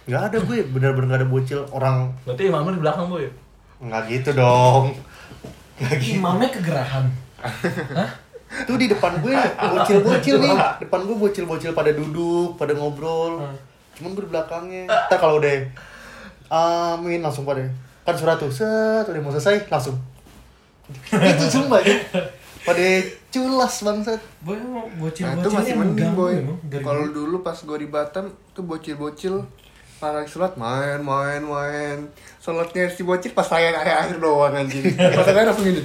Nggak 0.05 0.23
ada 0.23 0.37
gue, 0.39 0.57
bener-bener 0.65 1.05
nggak 1.05 1.19
ada 1.19 1.27
bocil 1.27 1.59
orang. 1.69 1.97
Berarti 2.23 2.43
imam 2.45 2.63
lu 2.63 2.71
di 2.71 2.81
belakang 2.81 3.05
boy. 3.07 3.25
Nggak 3.79 4.01
gitu 4.07 4.29
dong. 4.33 4.85
Nggak 5.77 5.93
gitu. 5.97 6.15
Imamnya 6.15 6.49
kegerahan. 6.49 7.05
Hah? 7.93 8.09
Tuh 8.63 8.75
di 8.75 8.87
depan 8.87 9.19
gue 9.19 9.35
bocil-bocil 9.67 10.35
nih. 10.39 10.55
Depan 10.79 10.99
gue 11.03 11.15
bocil-bocil 11.15 11.71
pada 11.71 11.91
duduk, 11.91 12.55
pada 12.55 12.73
ngobrol. 12.73 13.43
Hmm. 13.43 13.57
Cuman 13.93 14.09
gue 14.11 14.23
di 14.23 14.31
belakangnya. 14.31 14.83
Ntar 14.87 15.17
kalau 15.17 15.37
udah 15.37 15.51
amin 16.47 17.19
langsung 17.19 17.43
pada 17.43 17.61
kan 18.09 18.15
surat 18.17 18.37
tuh 18.41 18.49
set 18.49 19.05
udah 19.05 19.21
mau 19.21 19.31
selesai 19.31 19.69
langsung. 19.69 19.97
Itu 21.13 21.45
sumpah 21.47 21.79
ya 21.85 21.95
pada 22.65 22.85
culas 23.29 23.75
bangsat. 23.85 24.21
Boy 24.41 24.57
emang 24.57 24.89
Nah 24.99 25.31
itu 25.37 25.49
masih 25.53 25.73
mending 25.77 26.11
boy. 26.17 26.35
Kalau 26.81 27.05
dulu. 27.13 27.45
pas 27.45 27.55
gue 27.55 27.77
di 27.79 27.87
Batam 27.87 28.33
tuh 28.51 28.65
bocil-bocil 28.65 29.45
para 30.01 30.25
sholat 30.25 30.57
main 30.57 30.99
main 30.99 31.41
main. 31.45 31.97
Sholatnya 32.41 32.89
si 32.89 33.05
bocil 33.05 33.31
pas 33.31 33.45
saya 33.45 33.71
akhir 33.77 33.95
akhir 33.95 34.17
doang 34.19 34.53
anjing. 34.53 34.83
Pas 35.15 35.23
saya 35.23 35.45
langsung 35.47 35.65
gini 35.65 35.83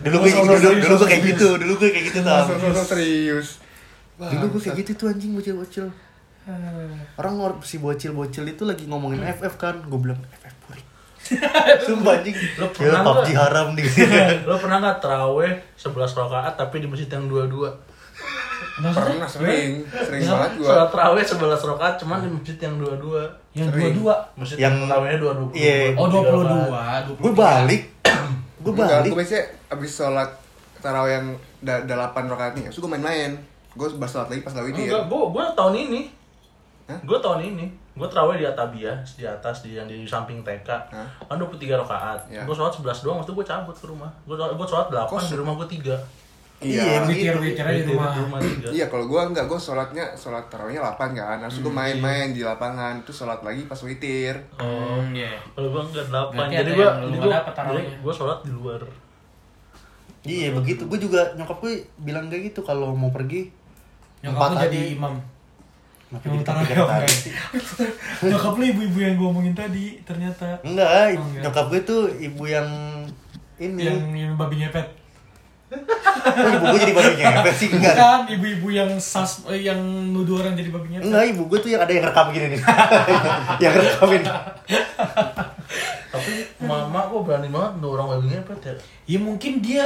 dulu 0.00 0.24
gue 0.24 0.30
Sosok 0.32 0.44
dulu, 0.48 0.56
serius, 0.56 0.80
dulu 0.80 0.94
gue 0.96 1.08
kayak 1.12 1.24
gitu 1.28 1.48
dulu 1.60 1.72
gue 1.76 1.88
kayak 1.92 2.04
gitu 2.08 2.18
tau 2.24 2.44
serius. 2.88 3.48
Dulu 4.16 4.44
gue 4.56 4.60
kayak 4.64 4.76
gitu 4.80 4.92
tuh 4.96 5.06
anjing 5.12 5.32
bocil-bocil. 5.36 5.86
Orang 7.16 7.34
or- 7.40 7.60
si 7.64 7.76
bocil-bocil 7.76 8.44
itu 8.48 8.62
lagi 8.64 8.84
ngomongin 8.88 9.20
FF 9.24 9.54
kan 9.60 9.80
gue 9.84 9.98
bilang 10.00 10.20
FF 10.40 10.53
sumpah 11.80 12.14
anjing 12.14 12.36
Lu 12.56 12.64
ya 12.64 12.68
pernah 12.70 13.00
PUBG 13.02 13.26
nggak? 13.26 13.36
haram 13.38 13.68
di 13.72 13.82
Lo 14.42 14.54
pernah 14.62 14.78
nggak 14.80 14.98
terawih 14.98 15.52
11 15.74 15.90
rakaat 16.16 16.54
tapi 16.54 16.76
di 16.78 16.86
masjid 16.86 17.08
yang 17.08 17.26
dua-dua? 17.26 17.70
Maksudnya? 18.74 19.06
pernah 19.12 19.28
sering 19.28 19.70
sering 19.86 20.22
banget 20.24 20.52
gue 20.56 20.66
Sholat 20.66 20.88
terawih 20.88 21.24
11 21.24 21.38
rakaat 21.68 21.94
cuman 21.96 22.18
di 22.18 22.30
masjid 22.32 22.56
yang 22.60 22.74
dua-dua. 22.76 23.22
Yang 23.52 23.68
Sering. 23.68 23.82
dua-dua. 23.92 24.14
Masjid 24.34 24.56
Yang- 24.58 24.76
terawihnya 24.84 25.18
dua 25.20 25.32
dua 25.36 25.48
Iya. 25.52 25.76
Oh, 25.94 26.06
22, 26.06 26.42
23. 27.06 27.20
gue 27.20 27.32
balik 27.32 27.82
gue 28.64 28.72
balik 28.74 29.02
gue 29.06 29.18
biasanya 29.18 29.44
abis 29.68 29.90
sholat 29.92 30.30
tarawih 30.76 31.12
yang 31.12 31.26
da- 31.60 31.82
delapan 31.82 32.24
rakaat 32.26 32.52
nih 32.54 32.66
terus 32.66 32.78
gue 32.78 32.90
main-main 32.90 33.36
gue 33.70 33.86
bahas 33.94 34.10
sholat 34.10 34.28
lagi 34.28 34.40
pas 34.40 34.52
lagi 34.52 34.70
dia 34.72 34.86
Enggak, 34.86 35.04
gua 35.06 35.22
gua 35.28 35.44
tahun 35.52 35.74
ini. 35.80 36.00
Hah? 36.84 36.98
Gua 37.02 37.18
tahun 37.18 37.40
ini. 37.44 37.66
Gue 37.94 38.06
terawih 38.06 38.36
di 38.36 38.44
Atabia 38.44 38.90
di 39.08 39.22
atas 39.22 39.62
di 39.62 39.70
yang 39.72 39.86
di 39.86 40.02
samping 40.02 40.42
TK 40.42 40.66
Hah? 40.66 41.06
kan 41.24 41.36
23 41.36 41.54
rakaat 41.76 42.20
Ya. 42.26 42.42
gue 42.42 42.50
sholat 42.50 42.74
11 42.74 42.82
doang 43.00 43.18
waktu 43.18 43.30
gue 43.32 43.44
cabut 43.44 43.70
ke 43.72 43.86
rumah 43.86 44.10
gue 44.24 44.34
gue 44.34 44.66
sholat 44.66 44.90
8 44.90 45.06
di 45.24 45.36
rumah 45.36 45.54
gue 45.56 45.68
3 45.78 46.22
Iya, 46.56 47.04
witir 47.04 47.34
witirnya 47.36 47.76
di 47.76 47.92
rumah 47.92 48.08
di 48.10 48.20
rumah 48.20 48.38
3 48.40 48.72
Iya, 48.72 48.86
kalau 48.86 49.04
gua 49.04 49.26
enggak, 49.26 49.44
gua 49.44 49.58
sholatnya 49.58 50.14
sholat 50.14 50.48
tarawihnya 50.48 50.80
8 50.86 51.12
kan. 51.12 51.36
Langsung 51.36 51.60
Hmm, 51.60 51.66
gua 51.66 51.74
iya. 51.74 51.80
main-main 51.92 52.28
di 52.30 52.40
lapangan, 52.40 52.94
terus 53.04 53.20
sholat 53.20 53.42
lagi 53.42 53.66
pas 53.66 53.76
witir. 53.78 54.38
oh 54.56 55.02
iya 55.10 55.34
kalau 55.50 55.68
gue 55.68 55.82
enggak 55.84 56.06
8 56.08 56.32
Berarti 56.32 56.54
jadi 56.56 56.70
nggak 56.72 56.94
dapet 57.28 57.52
tarawihnya. 57.52 57.96
gue 58.00 58.14
sholat 58.14 58.38
di 58.40 58.52
luar 58.54 58.80
Iya 60.24 60.48
begitu. 60.52 60.82
Gue 60.86 60.96
juga 60.96 61.20
nyokap 61.34 61.58
gue 61.58 61.74
bilang 61.98 62.26
kayak 62.26 62.48
gitu 62.48 62.60
kalau 62.62 62.96
mau 62.96 63.10
pergi. 63.10 63.50
nyokap 64.22 64.56
jadi 64.64 64.96
imam 64.96 65.20
Kenapa 66.16 66.60
pikiran 66.60 66.84
oke. 66.84 66.92
tadi? 67.00 67.16
nyokap 68.24 68.52
lu 68.54 68.64
ibu-ibu 68.66 68.98
yang 68.98 69.14
gue 69.14 69.26
omongin 69.26 69.52
tadi 69.52 69.98
ternyata 70.00 70.58
Enggak, 70.60 70.88
Oh, 70.88 71.24
enggak. 71.24 71.42
nyokap 71.42 71.64
gue 71.68 71.80
tuh 71.82 72.02
ibu 72.14 72.42
yang 72.44 72.68
ini. 73.56 73.82
yang 73.82 73.98
yang 74.10 74.32
babi 74.34 74.58
ngepet 74.58 74.86
Oh, 75.66 76.48
ibu 76.48 76.64
gue 76.66 76.80
jadi 76.80 76.94
babi 76.94 77.12
ngepet 77.16 77.54
sih 77.54 77.68
enggak. 77.68 77.94
kan 77.94 78.20
ibu-ibu 78.26 78.68
yang 78.68 78.90
sas 78.96 79.42
eh, 79.46 79.64
yang 79.64 79.80
nuduh 80.08 80.38
orang 80.38 80.54
jadi 80.54 80.70
babi 80.70 80.88
ngepet 80.92 81.04
Enggak, 81.04 81.24
ibu 81.28 81.42
gue 81.44 81.58
tuh 81.58 81.70
yang 81.70 81.80
ada 81.80 81.90
yang 81.90 82.04
rekam 82.04 82.26
gini 82.30 82.46
nih. 82.48 82.60
yang 83.62 83.72
rekamin. 83.74 84.22
tapi 86.06 86.32
mama 86.60 87.00
kok 87.04 87.22
berani 87.22 87.48
banget 87.48 87.72
tuh 87.76 87.90
orang 87.90 88.06
babi 88.08 88.26
ngepet 88.30 88.58
ya 88.62 88.74
ya 89.06 89.18
mungkin 89.18 89.52
dia 89.58 89.82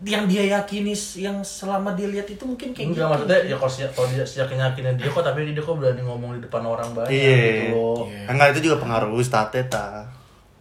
yang 0.00 0.24
dia 0.24 0.48
yakini 0.50 0.96
yang 1.14 1.44
selama 1.44 1.92
dia 1.92 2.08
lihat 2.08 2.24
itu 2.24 2.40
mungkin 2.40 2.72
kayak 2.72 2.88
Enggak 2.88 3.04
gitu 3.04 3.12
maksudnya 3.12 3.38
ya 3.44 3.56
kalau 3.60 3.68
si- 3.68 3.92
kalau 3.92 4.08
dia 4.08 4.24
siap 4.24 4.48
yakinnya 4.48 4.92
dia 4.96 5.08
kok 5.08 5.20
tapi 5.20 5.44
dia 5.44 5.60
kok 5.60 5.76
berani 5.76 6.00
ngomong 6.00 6.30
di 6.34 6.40
depan 6.40 6.64
orang 6.64 6.88
banyak 6.90 7.12
Iya. 7.12 7.36
gitu 7.36 7.76
loh. 7.76 8.00
Enggak 8.24 8.48
itu 8.50 8.60
juga 8.64 8.76
pengaruh 8.80 9.12
ustadz 9.12 9.60
ta. 9.68 10.08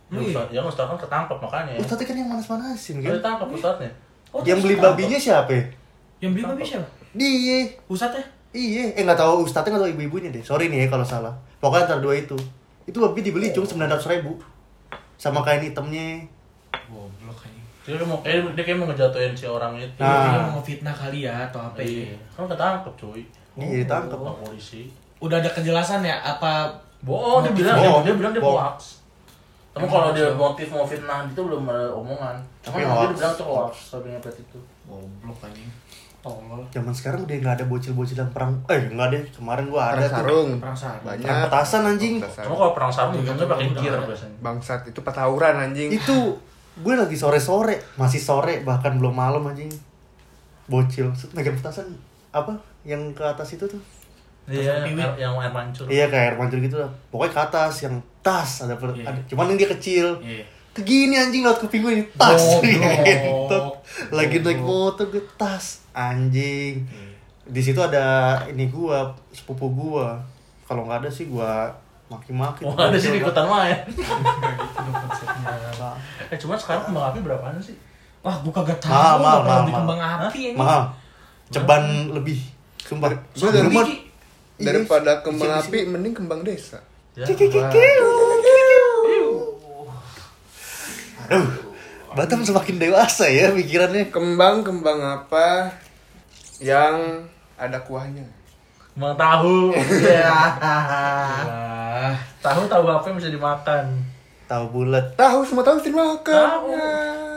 Ya, 0.09 0.17
Ustaz, 0.17 0.49
ya 0.49 0.59
Ustaz 0.65 0.89
kan 0.89 0.97
ketangkep 0.97 1.37
makanya. 1.37 1.77
Ustadz 1.77 2.01
kan 2.01 2.15
yang 2.17 2.27
manas-manasin 2.27 2.97
Dia 2.97 3.13
kan. 3.13 3.21
ditangkap 3.21 3.47
Ustaznya. 3.47 3.91
Oh, 4.33 4.41
yang 4.41 4.59
beli 4.59 4.75
babinya 4.75 5.15
siapa? 5.15 5.53
ya? 5.53 5.63
yang 6.19 6.35
beli 6.35 6.43
babi 6.43 6.65
siapa 6.65 6.89
Dia. 7.13 7.59
Ustadz 7.87 8.17
ya 8.17 8.23
Iya, 8.49 8.97
eh 8.97 9.05
nggak 9.05 9.21
tahu 9.21 9.45
ustadznya 9.45 9.77
nggak 9.77 9.83
tahu 9.85 9.91
ibu-ibunya 9.93 10.29
deh. 10.33 10.41
Sorry 10.41 10.73
nih 10.73 10.83
ya 10.83 10.87
kalau 10.89 11.05
salah. 11.05 11.37
Pokoknya 11.61 11.85
antara 11.85 12.01
dua 12.01 12.17
itu. 12.17 12.33
Itu 12.83 12.97
babi 12.97 13.21
dibeli 13.21 13.53
cuma 13.53 13.69
sembilan 13.69 13.93
ratus 13.93 14.09
ribu. 14.09 14.41
Sama 15.21 15.45
kain 15.45 15.61
hitamnya. 15.61 16.25
ini 16.25 16.25
Dia 17.91 18.05
mau 18.05 18.19
kayak 18.19 18.53
dia 18.53 18.63
kayak 18.63 18.77
mau 18.77 18.87
ngejatuhin 18.87 19.33
si 19.33 19.45
orang 19.45 19.73
itu. 19.75 19.97
Nah. 19.97 20.29
dia 20.29 20.47
mau 20.47 20.61
fitnah 20.61 20.93
kali 20.93 21.19
ya 21.21 21.35
atau 21.43 21.59
apa 21.63 21.79
Iya. 21.79 22.05
ya 22.07 22.17
Kan 22.31 22.45
ketangkep 22.45 22.93
cuy. 22.95 23.21
Iya, 23.55 23.75
ditangkep. 23.81 24.15
Sama 24.15 24.33
polisi. 24.35 24.81
udah 25.19 25.35
ada 25.35 25.49
kejelasan 25.49 25.99
ya 26.01 26.15
apa 26.17 26.71
Bohong 27.01 27.41
dia 27.41 27.51
bilang 27.53 27.75
Bohong. 27.75 28.01
dia, 28.01 28.05
dia 28.05 28.15
bilang 28.15 28.31
dia 28.31 28.39
Bohong. 28.39 28.59
hoax. 28.61 28.79
Tapi 29.69 29.85
kalau 29.85 30.09
dia 30.11 30.27
motif 30.29 30.67
mau 30.69 30.83
fitnah 30.83 31.23
itu 31.25 31.39
belum 31.39 31.63
ada 31.65 31.89
omongan. 31.89 32.35
Cuma 32.59 32.75
Tapi 32.75 32.83
dia 32.83 33.09
bilang 33.13 33.33
itu 33.33 33.43
hoax 33.43 33.73
babi 33.91 34.07
ngepet 34.11 34.35
itu. 34.37 34.59
goblok 34.85 35.39
anjing 35.41 35.69
tolol 36.19 36.59
Zaman 36.67 36.91
sekarang 36.91 37.23
udah 37.23 37.35
nggak 37.37 37.55
ada 37.55 37.65
bocil-bocil 37.65 38.17
yang 38.17 38.27
perang. 38.29 38.51
Eh 38.67 38.91
nggak 38.91 39.07
deh. 39.09 39.23
Kemarin 39.31 39.65
gua 39.67 39.81
ada 39.89 39.95
Perang 39.95 40.03
tuh. 40.03 40.15
sarung. 40.19 40.49
Perang 40.59 40.75
sarung. 40.77 41.03
Banyak. 41.05 41.23
Perang 41.23 41.39
petasan, 41.45 41.81
anjing. 41.85 42.15
Perang. 42.19 42.43
Cuma 42.43 42.55
kalau 42.57 42.73
perang 42.75 42.91
sarung 42.91 43.13
Iya, 43.13 43.23
biasanya 43.23 43.47
pakai 43.47 43.65
udah 43.65 43.79
gear 43.79 43.93
ada. 43.93 44.03
biasanya. 44.05 44.35
Bangsat 44.41 44.81
itu 44.85 44.99
patauran 44.99 45.55
anjing. 45.57 45.89
Itu 45.93 46.17
gue 46.79 46.93
lagi 46.93 47.13
sore-sore, 47.13 47.77
masih 47.95 48.17
sore 48.17 48.61
bahkan 48.61 48.95
belum 48.95 49.11
malam 49.11 49.43
anjing. 49.43 49.69
Bocil, 50.65 51.09
megang 51.31 51.55
petasan 51.55 51.89
apa? 52.29 52.53
Yang 52.83 53.13
ke 53.13 53.23
atas 53.23 53.49
itu 53.51 53.65
tuh. 53.65 53.81
Iya, 54.45 54.81
air- 54.81 55.17
yang 55.19 55.33
air 55.35 55.49
mancur. 55.49 55.85
Iya 55.85 56.05
kayak 56.07 56.25
air 56.25 56.35
mancur 56.35 56.57
gitu 56.57 56.77
lah. 56.77 56.89
Pokoknya 57.09 57.31
ke 57.31 57.41
atas 57.43 57.73
yang 57.81 57.95
tas 58.19 58.63
ada, 58.63 58.73
per- 58.75 58.93
Iya. 58.93 59.05
ada 59.05 59.19
cuman 59.25 59.45
yang 59.47 59.57
dia 59.57 59.69
kecil. 59.69 60.17
iya 60.19 60.45
Kegini 60.69 61.17
anjing 61.17 61.41
lewat 61.41 61.59
kuping 61.59 61.81
gue 61.81 61.91
ini 61.91 62.05
tas. 62.13 62.37
Goblok. 62.57 63.01
Gitu. 63.09 63.57
Lagi 64.09 64.35
naik 64.39 64.59
motor 64.59 65.05
gue 65.07 65.21
tas 65.35 65.81
anjing. 65.91 66.85
Di 67.43 67.59
situ 67.59 67.77
ada 67.79 68.05
ini 68.45 68.69
gua, 68.69 69.09
sepupu 69.29 69.65
gua. 69.67 70.21
Kalau 70.63 70.85
nggak 70.85 71.01
ada 71.01 71.09
sih 71.09 71.25
gua 71.25 71.73
maki-maki. 72.09 72.65
Wah, 72.65 72.89
ada 72.89 72.97
sih 72.97 73.13
ikutan 73.13 73.45
main. 73.45 73.77
konsepnya 73.85 75.53
Eh, 76.27 76.37
cuma 76.37 76.53
sekarang 76.53 76.83
kembang 76.83 77.05
api 77.07 77.19
berapaan 77.21 77.57
sih? 77.59 77.77
wah 78.19 78.35
gua 78.43 78.51
kagak 78.51 78.77
tahu 78.79 78.91
Mahal, 78.91 79.15
mahal, 79.15 79.39
mahal, 79.39 79.61
mahal. 79.63 79.77
kembang 79.79 79.99
api 80.27 80.39
ini 80.43 80.57
Mahal. 80.57 80.81
Ceban 81.49 81.83
lebih. 82.11 82.39
Sumpah. 82.79 83.09
Gua 83.31 83.49
dari- 83.49 83.65
Rumah- 83.65 83.87
Iya. 84.59 84.75
Daripada 84.75 85.23
kembang 85.23 85.47
Di 85.47 85.55
sini- 85.55 85.69
api 85.71 85.79
mending 85.87 86.13
kembang 86.13 86.41
desa. 86.43 86.83
Ya, 87.15 87.23
Aduh, 91.29 91.47
Batam 92.09 92.41
semakin 92.41 92.81
dewasa 92.81 93.29
ya 93.29 93.53
pikirannya. 93.53 94.09
Kembang 94.09 94.65
kembang 94.65 94.97
apa 94.97 95.69
yang 96.59 97.23
ada 97.53 97.77
kuahnya? 97.79 98.25
Kembang 98.91 99.15
tahu. 99.15 99.71
Iya. 99.73 100.31
tahu 102.39 102.61
tahu 102.65 102.83
apa 102.85 103.05
yang 103.05 103.17
bisa 103.17 103.29
dimakan? 103.29 103.85
Tahu 104.45 104.63
bulat. 104.69 105.05
Tahu 105.13 105.39
semua 105.41 105.61
tahu 105.61 105.77
terima 105.77 106.03
makan. 106.09 106.33
Tahu. 106.35 106.69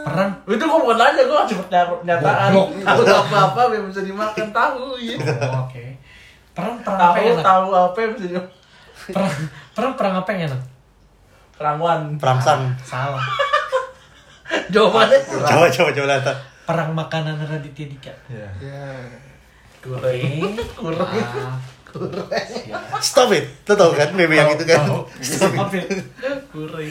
perang 0.02 0.30
Itu 0.44 0.64
gua 0.64 0.78
bukan 0.80 0.96
nanya, 0.96 1.22
gua 1.24 1.44
cuma. 1.44 1.62
Goblok. 1.70 2.68
Tahu 2.82 3.02
apa 3.06 3.36
apa 3.46 3.60
yang 3.70 3.86
bisa 3.86 4.02
dimakan 4.02 4.46
tahu 4.50 4.98
ya. 4.98 5.16
Oh, 5.18 5.62
oke 5.62 5.84
perang 6.52 6.76
perang 6.78 7.00
apa 7.00 7.16
Tahu 7.16 7.22
yang 7.22 7.32
enak 7.32 7.44
tahu 7.46 7.66
apa 7.72 7.98
yang 7.98 8.12
bisa 8.12 8.26
dimakan? 8.28 8.52
perang 9.08 9.32
perang 9.72 9.92
perang 9.96 10.14
apa 10.16 10.28
yang 10.30 10.42
enak 10.46 10.62
Kerangwan. 11.52 12.00
Perangsang. 12.18 12.62
salah 12.82 13.22
Jawabannya 14.68 15.16
Coba 15.22 15.64
coba 15.70 15.90
coba 15.90 16.06
lihat. 16.10 16.26
perang 16.62 16.90
makanan 16.92 17.40
Raditya 17.40 17.86
Dika 17.88 18.12
Ya. 18.28 18.48
Ya. 18.58 18.84
Kurang. 19.82 20.54
Kurang. 20.72 21.10
Ah, 22.72 22.96
Stop 22.98 23.30
it. 23.30 23.44
Lo 23.62 23.74
tau 23.74 23.92
kan 23.92 24.08
meme 24.12 24.32
yang 24.34 24.48
itu 24.50 24.64
kan? 24.64 24.80
Stop 25.20 25.72
it. 25.72 25.84
Kurang. 26.48 26.86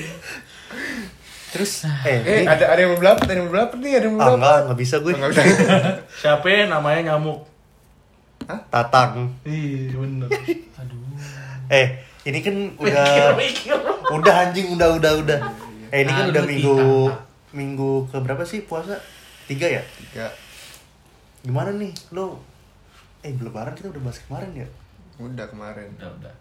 Terus 1.51 1.83
Eh, 2.01 2.07
eh, 2.07 2.17
ini- 2.37 2.47
ada 2.47 2.63
ada 2.65 2.79
yang 2.79 2.95
belapet, 2.95 3.25
ada 3.25 3.35
yang 3.35 3.49
belapet 3.49 3.77
nih, 3.77 3.93
ada 3.93 4.05
yang 4.05 4.15
ah 4.15 4.19
belapet. 4.21 4.37
enggak, 4.37 4.57
enggak 4.61 4.77
bisa 4.77 4.95
gue. 4.97 5.11
Enggak 5.11 5.29
bisa. 5.29 5.43
Siapa 6.17 6.45
yang 6.47 6.69
namanya 6.69 7.01
nyamuk? 7.09 7.39
Tatang. 8.69 9.31
Iya, 9.43 9.95
bener. 9.95 10.29
aduh 10.73 11.03
Eh, 11.67 11.87
ini 12.23 12.39
kan 12.39 12.55
udah 12.77 13.33
mikir. 13.33 13.75
udah 14.11 14.33
anjing 14.41 14.67
udah 14.69 14.89
udah 14.93 15.11
udah. 15.17 15.39
Eh 15.89 16.03
ini 16.03 16.11
kan 16.11 16.25
udah 16.29 16.43
minggu 16.45 16.77
minggu 17.51 17.91
ke 18.07 18.17
berapa 18.17 18.43
sih 18.43 18.61
puasa? 18.61 18.95
Tiga 19.43 19.67
ya? 19.67 19.83
Tiga. 19.83 20.31
Gimana 21.41 21.71
nih 21.73 21.91
lo? 22.11 22.39
Eh 23.21 23.33
lebaran 23.37 23.73
kita 23.77 23.93
udah 23.93 24.01
bahas 24.01 24.19
kemarin 24.25 24.65
ya? 24.65 24.67
Udah 25.21 25.45
kemarin. 25.45 25.87
udah 25.97 26.09
udah 26.17 26.33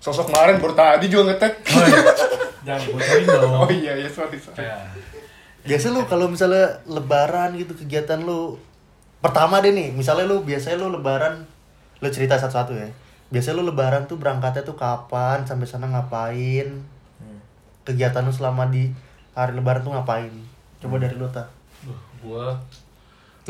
Sosok 0.00 0.32
kemarin 0.32 0.56
baru 0.56 0.72
tadi 0.72 1.12
juga 1.12 1.28
ngetek. 1.28 1.60
jangan 2.64 2.80
bocorin 2.88 3.26
dong 3.28 3.52
Oh 3.68 3.68
iya, 3.68 3.92
iya, 4.00 4.08
sorry, 4.08 4.40
sorry. 4.40 4.64
Ya. 4.64 4.80
Biasa 5.60 5.92
lu 5.92 6.08
kalau 6.08 6.32
misalnya 6.32 6.80
lebaran 6.88 7.52
gitu 7.60 7.76
kegiatan 7.76 8.16
lu 8.24 8.56
pertama 9.20 9.60
deh 9.60 9.76
nih, 9.76 9.92
misalnya 9.92 10.24
lu 10.24 10.40
biasanya 10.40 10.80
lu 10.80 10.88
lebaran 10.96 11.44
lu 12.00 12.08
cerita 12.08 12.40
satu-satu 12.40 12.72
ya. 12.80 12.88
Biasanya 13.28 13.60
lu 13.60 13.68
lebaran 13.68 14.08
tuh 14.08 14.16
berangkatnya 14.16 14.64
tuh 14.64 14.72
kapan, 14.72 15.44
sampai 15.44 15.68
sana 15.68 15.84
ngapain? 15.92 16.80
Kegiatan 17.84 18.24
lu 18.24 18.32
selama 18.32 18.72
di 18.72 18.88
hari 19.36 19.52
lebaran 19.52 19.84
tuh 19.84 19.92
ngapain? 19.92 20.32
Coba 20.80 20.96
dari 20.96 21.12
lu 21.12 21.28
ta. 21.28 21.44
Duh, 21.84 22.00
gua 22.24 22.56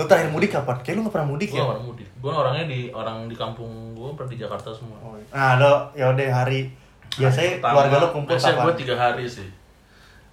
Lu 0.00 0.08
terakhir 0.08 0.32
mudik 0.32 0.50
kapan? 0.50 0.76
Kayak 0.80 0.94
lu 0.96 1.00
gak 1.04 1.12
pernah 1.12 1.28
mudik 1.28 1.48
gua 1.52 1.60
ya? 1.60 1.64
orang 1.68 1.82
mudik. 1.84 2.08
Gua 2.24 2.32
orangnya 2.40 2.64
di 2.64 2.80
orang 2.88 3.28
di 3.28 3.36
kampung 3.36 3.92
gua 3.92 4.16
pernah 4.16 4.32
di 4.32 4.38
Jakarta 4.40 4.72
semua. 4.72 4.96
Nah, 5.28 5.60
lo 5.60 5.72
ya 5.92 6.08
udah 6.08 6.28
hari 6.32 6.72
biasanya 7.12 7.60
Pertama, 7.60 7.72
keluarga 7.84 7.96
lu 8.00 8.08
kumpul 8.16 8.32
biasanya 8.32 8.54
kapan? 8.56 8.64
gua 8.64 8.74
tiga 8.80 8.94
hari 8.96 9.24
sih. 9.28 9.48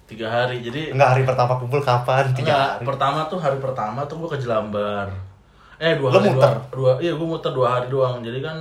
Tiga 0.08 0.26
hari. 0.26 0.56
Jadi 0.64 0.80
Enggak 0.96 1.10
hari 1.12 1.22
pertama 1.28 1.52
kumpul 1.60 1.80
kapan? 1.84 2.24
Tiga 2.32 2.48
Enggak, 2.48 2.68
hari. 2.80 2.84
pertama 2.88 3.18
tuh 3.28 3.38
hari 3.38 3.58
pertama 3.60 4.00
tuh 4.08 4.16
gua 4.16 4.28
ke 4.32 4.38
Jelambar. 4.40 5.08
Eh 5.76 5.92
dua 5.94 6.08
Lo 6.08 6.18
hari 6.18 6.32
muter? 6.32 6.48
Dua, 6.48 6.60
dua, 6.72 6.90
iya 7.04 7.12
gua 7.12 7.28
muter 7.28 7.52
dua 7.52 7.68
hari 7.68 7.86
doang. 7.92 8.16
Jadi 8.24 8.38
kan 8.40 8.56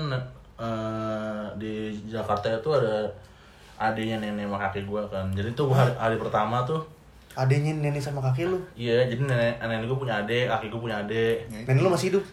eh, 0.60 1.44
di 1.56 1.74
Jakarta 2.06 2.52
itu 2.52 2.70
ada 2.76 3.08
adiknya 3.80 4.20
nenek 4.20 4.44
sama 4.50 4.58
kakek 4.60 4.84
gua 4.84 5.08
kan. 5.08 5.32
Jadi 5.32 5.56
tuh 5.56 5.72
hari, 5.72 5.94
hari 5.96 6.20
pertama 6.20 6.68
tuh 6.68 6.84
Adanya 7.38 7.70
nenek 7.70 8.02
sama 8.02 8.18
kakek 8.20 8.50
lu. 8.50 8.58
iya 8.74 9.06
jadi 9.06 9.22
nenek 9.22 9.62
nenek 9.62 9.86
gua 9.86 10.02
punya 10.02 10.16
adik, 10.20 10.50
kakek 10.50 10.74
gua 10.74 10.82
punya 10.82 10.98
adik. 11.06 11.36
Nenek 11.54 11.80
lu 11.80 11.94
masih 11.94 12.10
hidup? 12.10 12.26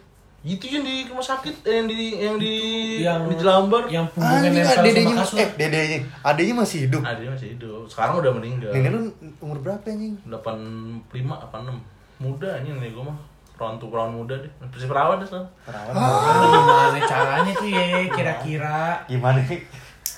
Itu 0.45 0.65
yang 0.69 0.85
di 0.85 1.09
rumah 1.09 1.25
sakit, 1.25 1.65
eh, 1.65 1.73
yang 1.81 1.89
di 1.89 1.97
yang 2.21 2.37
di 2.37 2.55
yang 3.01 3.21
di 3.25 3.37
Jelambar. 3.37 3.89
yang 3.89 4.05
punggungnya 4.13 4.45
Anjing, 4.45 4.61
nempel 4.61 4.85
dedenya 4.85 5.09
sama 5.09 5.21
kasur 5.25 5.37
eh 5.41 5.49
dedenya, 5.57 5.99
adenya 6.21 6.55
masih 6.57 6.79
hidup. 6.85 7.01
Adiknya 7.01 7.33
masih 7.33 7.49
hidup. 7.57 7.83
Sekarang 7.89 8.15
udah 8.21 8.33
meninggal. 8.33 8.73
Nenek 8.73 8.91
lu 8.93 9.01
umur 9.41 9.59
berapa 9.65 9.85
anjing? 9.85 10.21
85 10.29 11.01
86. 11.49 11.81
Muda 12.21 12.51
ini 12.61 12.69
nenek 12.73 12.93
gua 12.93 13.13
mah. 13.13 13.19
perawan 13.55 13.79
tuh 13.79 13.87
perawan 13.87 14.11
muda 14.11 14.35
deh 14.35 14.51
masih 14.59 14.91
perawan 14.91 15.15
deh 15.15 15.29
sekarang 15.31 15.47
Perawan. 15.63 15.95
Gimana 15.95 16.99
caranya 17.07 17.53
tuh 17.55 17.69
ya 17.71 17.83
kira-kira? 18.11 18.79
Gimana 19.07 19.39
nih? 19.47 19.61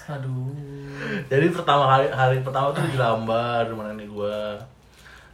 Aduh. 0.09 0.49
jadi 1.29 1.47
pertama 1.53 1.85
hari 1.85 2.09
hari 2.09 2.41
pertama 2.41 2.73
tuh 2.73 2.81
di 2.89 2.97
Lambar 2.97 3.69
rumah 3.69 3.93
nenek 3.93 4.09
gua 4.09 4.57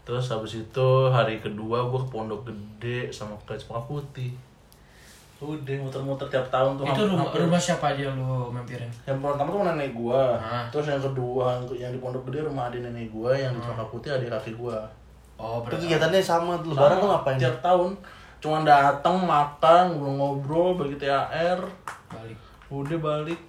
terus 0.02 0.26
habis 0.28 0.52
itu 0.56 0.88
hari 1.08 1.38
kedua 1.38 1.84
gua 1.84 1.98
ke 1.98 2.08
Pondok 2.08 2.42
Gede 2.42 3.06
sama 3.08 3.38
ke 3.40 3.54
Cempaka 3.54 3.86
Putih 3.86 4.32
udah 5.40 5.58
muter-muter 5.76 6.22
tiap 6.28 6.46
tahun 6.48 6.78
tuh 6.78 6.86
Itu 6.86 7.02
rumah, 7.04 7.26
hampir. 7.26 7.42
rumah 7.42 7.58
siapa 7.58 7.90
aja 7.90 8.06
lu 8.08 8.46
mampirin? 8.48 8.86
yang 9.02 9.18
pertama 9.18 9.50
tuh 9.50 9.62
nenek 9.64 9.90
gua 9.92 10.38
Ah. 10.38 10.70
terus 10.70 10.86
yang 10.86 11.02
kedua 11.02 11.46
yang 11.72 11.90
di 11.90 11.98
Pondok 11.98 12.22
Gede 12.26 12.46
rumah 12.46 12.70
adik 12.70 12.78
nenek 12.80 13.10
gua 13.10 13.30
yang 13.32 13.50
di 13.50 13.60
Cempaka 13.60 13.86
Putih 13.88 14.10
adik 14.12 14.30
kakek 14.30 14.54
gua 14.54 14.78
Oh, 15.34 15.58
berarti 15.60 15.90
kegiatannya 15.90 16.22
sama 16.22 16.54
lebaran 16.56 16.96
tuh 16.96 17.08
ngapain? 17.08 17.34
tiap 17.36 17.58
tahun 17.58 17.90
cuma 18.38 18.62
datang 18.62 19.18
makan 19.18 19.84
ngobrol-ngobrol 19.92 20.74
bagi 20.76 20.94
THR 20.96 21.58
balik. 22.08 22.38
udah 22.68 22.98
balik 23.00 23.40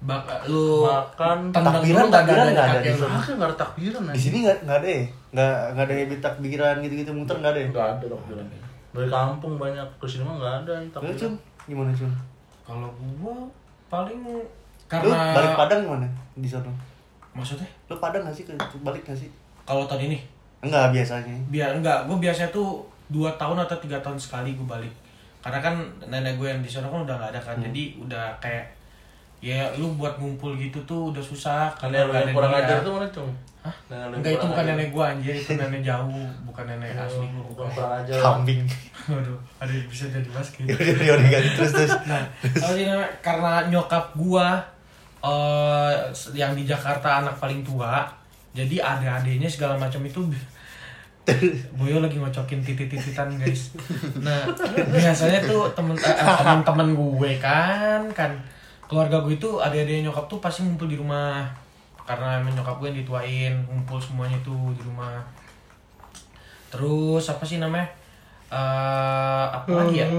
Bak 0.00 0.24
lu 0.44 0.80
makan 0.82 1.52
Takbiran- 1.52 2.08
takbiran 2.08 2.46
ada 2.46 2.50
nggak 2.50 2.66
ada 2.66 2.80
di 2.80 2.88
lu. 2.88 2.98
sana. 2.98 3.20
Nggak 3.20 3.46
ada 3.46 3.56
takbiran 3.58 4.02
Di 4.08 4.20
sini 4.22 4.36
nggak 4.40 4.58
nggak 4.64 4.78
ada 4.78 4.88
ya? 4.88 5.02
Nggak 5.30 5.52
nggak 5.70 5.84
ada 5.84 5.94
habit 5.94 6.20
takbiran 6.20 6.74
gitu-gitu 6.78 7.10
muter 7.10 7.36
nggak 7.36 7.52
ada 7.52 7.60
ya? 7.60 7.68
nggak 7.68 7.86
ada 7.86 8.06
takbiran 8.08 8.46
dari 8.90 9.06
kampung 9.08 9.54
banyak 9.54 9.86
ke 9.96 10.06
sini 10.08 10.22
mah 10.22 10.34
nggak 10.34 10.54
ada 10.58 10.72
Lu 10.74 10.88
takbiran 10.90 11.16
cum 11.16 11.32
gimana 11.64 11.90
cum? 11.92 12.10
Kalau 12.62 12.88
gua 13.18 13.36
paling 13.88 14.18
Lu 14.24 14.40
karena 14.88 15.14
balik 15.30 15.52
Padang 15.54 15.80
gimana 15.84 16.06
di 16.34 16.48
sana? 16.48 16.72
maksudnya 17.30 17.68
Lu 17.86 17.94
Padang 17.96 18.22
nggak 18.22 18.32
sih 18.32 18.42
ke 18.42 18.52
balik 18.80 19.04
nggak 19.04 19.14
sih? 19.16 19.30
kalau 19.62 19.84
tahun 19.84 20.08
ini 20.08 20.18
Enggak 20.60 20.90
biasanya. 20.90 21.36
biar 21.46 21.70
enggak 21.72 22.04
gue 22.04 22.16
biasanya 22.18 22.50
tuh 22.50 22.80
dua 23.06 23.30
tahun 23.34 23.56
atau 23.58 23.76
tiga 23.76 23.96
tahun 23.98 24.16
sekali 24.16 24.52
gue 24.52 24.66
balik 24.66 24.90
karena 25.38 25.56
kan 25.58 25.72
nenek 26.02 26.34
gue 26.34 26.44
yang 26.46 26.58
di 26.58 26.68
sana 26.68 26.84
kan 26.86 27.00
udah 27.00 27.14
nggak 27.14 27.30
ada 27.30 27.40
kan 27.42 27.54
Hmm. 27.54 27.64
jadi 27.64 27.82
udah 27.98 28.24
kayak 28.38 28.64
ya 29.40 29.72
lu 29.80 29.96
buat 29.96 30.20
ngumpul 30.20 30.52
gitu 30.60 30.84
tuh 30.84 31.12
udah 31.16 31.24
susah 31.24 31.72
karena 31.80 32.04
yang 32.04 32.08
nggak 32.12 32.22
yang 32.28 32.36
kurang 32.36 32.54
ajar 32.60 32.76
tuh 32.84 32.92
mana 32.92 33.08
cung 33.08 33.32
Hah? 33.60 33.76
Nenek 33.92 34.06
lu 34.08 34.14
enggak 34.20 34.32
itu 34.36 34.46
bukan 34.48 34.64
ajar. 34.64 34.72
nenek 34.72 34.88
gue 34.88 35.04
anjir 35.04 35.34
itu 35.36 35.52
nenek 35.52 35.82
jauh 35.84 36.24
bukan 36.48 36.64
nenek 36.64 36.90
asli 36.96 37.26
gue 37.28 37.44
bukan 37.52 37.66
kurang 37.76 37.92
ajar 38.04 38.16
Kambing. 38.20 38.62
Waduh, 39.12 39.38
ada 39.56 39.72
yang 39.72 39.88
bisa 39.88 40.04
jadi 40.12 40.28
basket. 40.28 40.64
Ya 40.68 40.76
udah 40.76 41.04
ya 41.04 41.12
udah 41.16 41.28
ganti 41.32 41.50
terus 41.56 41.72
terus. 41.72 41.92
Nah, 42.04 42.22
karena 43.24 43.52
nyokap 43.72 44.12
gua 44.12 44.60
eh 45.20 45.92
yang 46.36 46.52
di 46.52 46.64
Jakarta 46.68 47.24
anak 47.24 47.36
paling 47.40 47.64
tua, 47.64 48.04
jadi 48.52 48.76
adik-adiknya 48.80 49.48
segala 49.48 49.76
macam 49.76 50.04
itu 50.04 50.20
Boyo 51.78 52.00
lagi 52.00 52.16
ngocokin 52.16 52.64
titit-tititan 52.64 53.36
guys. 53.36 53.76
Nah 54.24 54.48
biasanya 54.88 55.44
tuh 55.44 55.68
temen 55.76 55.94
eh, 55.94 56.10
eh, 56.10 56.36
teman-teman 56.40 56.88
gue 56.96 57.30
kan 57.38 58.02
kan 58.16 58.32
keluarga 58.90 59.22
gue 59.22 59.38
itu 59.38 59.50
adik-adiknya 59.56 60.10
nyokap 60.10 60.26
tuh 60.26 60.42
pasti 60.42 60.66
ngumpul 60.66 60.90
di 60.90 60.98
rumah 60.98 61.46
karena 62.02 62.42
emang 62.42 62.58
nyokap 62.58 62.82
gue 62.82 62.90
yang 62.90 62.98
dituain 62.98 63.54
ngumpul 63.70 64.02
semuanya 64.02 64.34
tuh 64.42 64.74
di 64.74 64.82
rumah. 64.82 65.22
Terus 66.74 67.30
apa 67.30 67.46
sih 67.46 67.62
namanya? 67.62 67.86
Eh 68.50 69.44
apa 69.46 69.70
lagi 69.70 70.02
ya? 70.02 70.10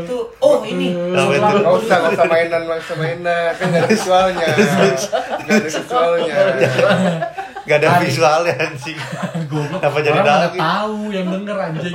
Itu 0.00 0.16
oh 0.40 0.64
ini 0.64 0.96
itu? 0.96 1.12
setelah- 1.12 1.60
Gak 1.60 1.74
usah, 1.76 1.96
gak 2.00 2.12
usah 2.16 2.26
mainan, 2.26 2.60
gak 2.64 2.80
usah 2.82 2.96
mainan 2.96 3.52
Kan 3.54 3.66
gak 3.68 3.78
ada 3.78 3.88
visualnya 3.92 4.46
Gak 5.44 5.44
ada 5.44 5.68
visualnya 5.68 6.34
Gak 7.66 7.76
ada 7.82 7.98
visualnya 8.00 8.54
anjing. 8.54 8.94
Goblok. 9.50 9.82
Apa 9.82 9.98
jadi 9.98 10.18
Orang 10.18 10.26
mana 10.26 10.48
tahu 10.54 10.98
yang 11.10 11.26
denger 11.26 11.56
anjing. 11.58 11.92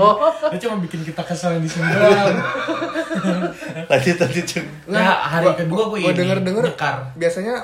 Dia 0.52 0.60
cuma 0.62 0.76
bikin 0.84 1.02
kita 1.02 1.24
kesel 1.24 1.58
di 1.58 1.70
sini 1.72 1.88
doang. 1.88 2.38
Lanjut 3.92 4.16
lanjut 4.20 4.46
cum. 4.46 4.66
Ya, 4.88 5.12
hari 5.16 5.48
Gua- 5.48 5.58
kedua 5.58 5.84
gue 5.88 5.88
gua 5.88 6.12
ini 6.12 6.18
denger-denger 6.18 6.64
nyekar. 6.68 6.96
Biasanya 7.16 7.56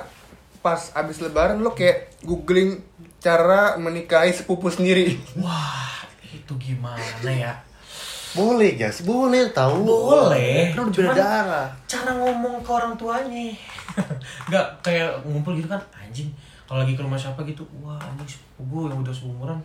pas 0.58 0.92
abis 0.92 1.20
lebaran 1.20 1.60
lo 1.60 1.72
kayak 1.72 2.18
googling 2.24 2.82
cara 3.18 3.76
menikahi 3.80 4.36
sepupu 4.36 4.68
sendiri 4.68 5.16
Wah, 5.44 6.04
itu 6.28 6.54
gimana 6.60 7.00
ya? 7.24 7.54
Boleh 8.36 8.78
guys, 8.78 9.02
boleh 9.02 9.50
tahu. 9.50 9.88
Boleh, 9.88 10.70
Kan 10.76 10.92
udah 10.94 11.16
darah. 11.16 11.68
Cara 11.90 12.12
ngomong 12.14 12.62
ke 12.62 12.70
orang 12.70 12.94
tuanya. 12.94 13.50
Enggak 14.46 14.68
kayak 14.86 15.10
ngumpul 15.26 15.58
gitu 15.58 15.66
kan 15.66 15.82
anjing. 15.98 16.30
Kalau 16.68 16.84
lagi 16.84 16.94
ke 17.00 17.02
rumah 17.02 17.16
siapa 17.16 17.40
gitu, 17.48 17.64
wah 17.80 17.96
anjing 17.96 18.28
sepupu 18.28 18.62
gue 18.68 18.92
yang 18.92 19.00
udah 19.00 19.16
seumuran. 19.16 19.60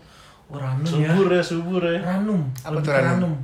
Oh, 0.53 0.59
ranum 0.61 0.85
ya. 0.85 1.11
subur 1.11 1.27
ya 1.33 1.43
subur 1.43 1.83
ya 1.83 1.99
Ranum. 2.03 2.41
Apa 2.63 2.79
tuh 2.79 2.93
ke 2.95 3.03
ranum? 3.03 3.35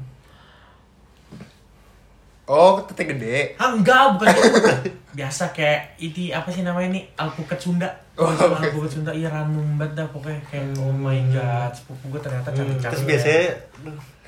Oh, 2.48 2.80
tete 2.80 3.04
gede 3.04 3.52
Ah 3.60 3.76
enggak, 3.76 4.16
bukan 4.16 4.32
gitu. 4.32 4.72
Biasa 5.18 5.52
kayak 5.52 6.00
ini 6.00 6.30
apa 6.32 6.48
sih 6.48 6.64
namanya 6.64 6.96
nih? 6.96 7.04
Alpukat 7.18 7.58
Sunda. 7.60 7.90
Oh, 8.16 8.30
oke. 8.30 8.62
Alpukat 8.62 8.88
Sunda 8.88 9.12
iya 9.12 9.28
ranum 9.28 9.76
banget 9.76 10.00
dah 10.00 10.06
pokoknya 10.08 10.40
kayak 10.48 10.78
oh 10.80 10.94
my 10.94 11.18
god, 11.28 11.74
sepupu 11.74 12.14
gue 12.14 12.20
ternyata 12.22 12.48
cantik-cantik. 12.54 12.92
Terus 12.94 13.02
ya. 13.02 13.08
biasanya 13.10 13.44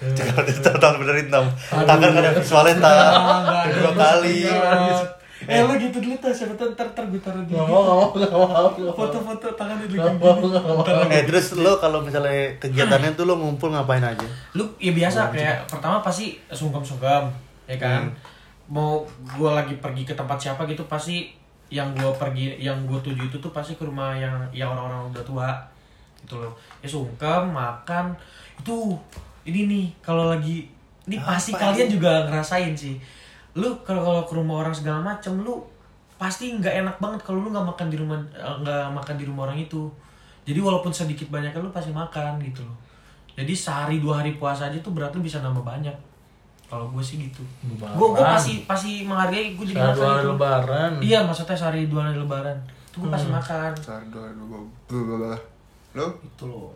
Jangan 0.00 0.80
tahu 0.80 0.94
benerin 1.04 1.28
tam. 1.28 1.44
Tangan 1.68 2.10
ada 2.16 2.30
visualnya. 2.32 2.74
Enggak, 2.80 3.64
Dua 3.76 3.92
kali. 3.92 4.40
Eh 5.48 5.64
lu 5.64 5.72
gitu 5.80 6.04
dulu 6.04 6.12
tuh, 6.20 6.28
siapa 6.28 6.52
tuh? 6.52 6.68
Ntar 6.76 6.92
ntar 6.92 7.04
gue 7.08 7.16
taruh 7.16 7.40
di 7.48 7.56
nggak 7.56 7.64
mau 7.64 7.80
nggak 7.80 7.96
mau 7.96 8.06
nggak 8.12 8.32
mau 8.84 8.92
foto-foto 8.92 9.48
tangannya 9.56 9.88
di 9.88 9.96
nggak 9.96 10.20
mau 10.20 10.36
nggak 10.36 10.64
mau. 10.68 10.84
Eh 11.08 11.24
terus 11.24 11.56
lo 11.56 11.80
kalau 11.80 12.04
misalnya 12.04 12.52
kegiatannya 12.60 13.16
tuh 13.16 13.24
lo 13.24 13.40
ngumpul 13.40 13.72
ngapain 13.72 14.04
aja? 14.04 14.28
Lu 14.52 14.68
ya 14.76 14.92
biasa 14.92 15.32
kayak 15.32 15.64
pertama 15.64 16.04
pasti 16.04 16.36
sungkem-sungkem, 16.52 17.24
ya 17.64 17.76
kan? 17.80 18.12
Mau 18.68 19.08
gua 19.32 19.64
lagi 19.64 19.80
pergi 19.80 20.04
ke 20.04 20.12
tempat 20.12 20.36
siapa 20.36 20.68
gitu 20.68 20.84
pasti 20.84 21.32
yang 21.72 21.88
gua 21.96 22.12
pergi 22.12 22.60
yang 22.60 22.76
gua 22.84 23.00
tuju 23.00 23.32
itu 23.32 23.36
tuh 23.40 23.50
pasti 23.50 23.78
ke 23.80 23.82
rumah 23.88 24.12
yang 24.12 24.36
yang 24.52 24.76
orang-orang 24.76 25.08
udah 25.08 25.24
tua 25.24 25.50
gitu 26.20 26.36
loh. 26.36 26.52
Ya 26.84 26.88
sungkem 26.90 27.48
makan 27.48 28.12
itu 28.60 28.92
ini 29.48 29.64
nih 29.64 29.86
kalau 30.04 30.28
lagi 30.28 30.68
ini 31.08 31.16
pasti 31.16 31.56
Apa 31.56 31.72
kalian 31.72 31.88
juga 31.88 32.28
ngerasain 32.28 32.76
sih 32.76 33.00
lu 33.54 33.68
kalau 33.82 34.02
kalau 34.02 34.22
ke 34.22 34.34
rumah 34.34 34.62
orang 34.62 34.74
segala 34.74 35.02
macem 35.02 35.42
lu 35.42 35.58
pasti 36.14 36.52
nggak 36.52 36.84
enak 36.84 36.96
banget 37.00 37.20
kalau 37.24 37.42
lu 37.42 37.48
nggak 37.50 37.66
makan 37.66 37.86
di 37.88 37.96
rumah 37.96 38.18
eh, 38.30 38.56
nggak 38.62 38.92
makan 38.92 39.14
di 39.16 39.24
rumah 39.24 39.42
orang 39.48 39.58
itu. 39.58 39.90
Jadi 40.44 40.58
walaupun 40.58 40.90
sedikit 40.90 41.28
banyak 41.28 41.50
lu 41.56 41.70
pasti 41.70 41.90
makan 41.90 42.38
gitu 42.42 42.62
loh. 42.62 42.76
Jadi 43.34 43.52
sehari 43.54 44.02
dua 44.02 44.20
hari 44.20 44.36
puasa 44.36 44.68
aja 44.68 44.76
tuh 44.78 44.92
berarti 44.92 45.16
lu 45.16 45.24
bisa 45.24 45.40
nambah 45.40 45.62
banyak. 45.62 45.94
Kalau 46.70 46.86
gue 46.86 47.02
sih 47.02 47.18
gitu. 47.18 47.42
Lebaran. 47.66 47.98
gue 47.98 48.08
gue 48.14 48.24
pasti 48.24 48.52
pasti 48.62 48.90
menghargai 49.02 49.58
gue 49.58 49.66
jadi 49.66 49.80
Sehari 49.80 49.96
dua 49.98 50.06
hari 50.06 50.22
itu. 50.22 50.30
lebaran. 50.30 50.90
Iya 51.02 51.18
maksudnya 51.26 51.56
sehari 51.58 51.80
dua 51.90 52.00
hari 52.06 52.16
lebaran. 52.18 52.56
Itu 52.90 52.96
gue 53.02 53.10
pasti 53.10 53.28
makan. 53.30 53.70
Sardo, 53.74 54.18
aduh, 54.22 54.46
gue 54.46 55.34
Lo? 55.90 56.06
itu 56.22 56.44
loh. 56.46 56.70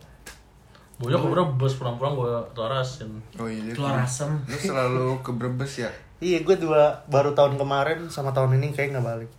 Bojok 0.94 1.18
ke 1.20 1.28
Brebes 1.30 1.74
pulang-pulang 1.74 2.14
gue 2.14 2.30
tarasin 2.54 3.10
Oh 3.34 3.50
iya 3.50 3.74
telur 3.74 3.94
asem. 3.98 4.30
Lo 4.46 4.54
selalu 4.54 5.06
ke 5.26 5.30
Brebes 5.34 5.82
ya? 5.82 5.90
Iya 6.16 6.38
gue 6.40 6.56
dua 6.56 6.82
baru 7.06 7.32
tahun 7.32 7.54
kemarin 7.54 8.06
sama 8.06 8.30
tahun 8.30 8.56
ini 8.56 8.70
kayak 8.70 8.92
nggak 8.92 9.04
balik. 9.04 9.30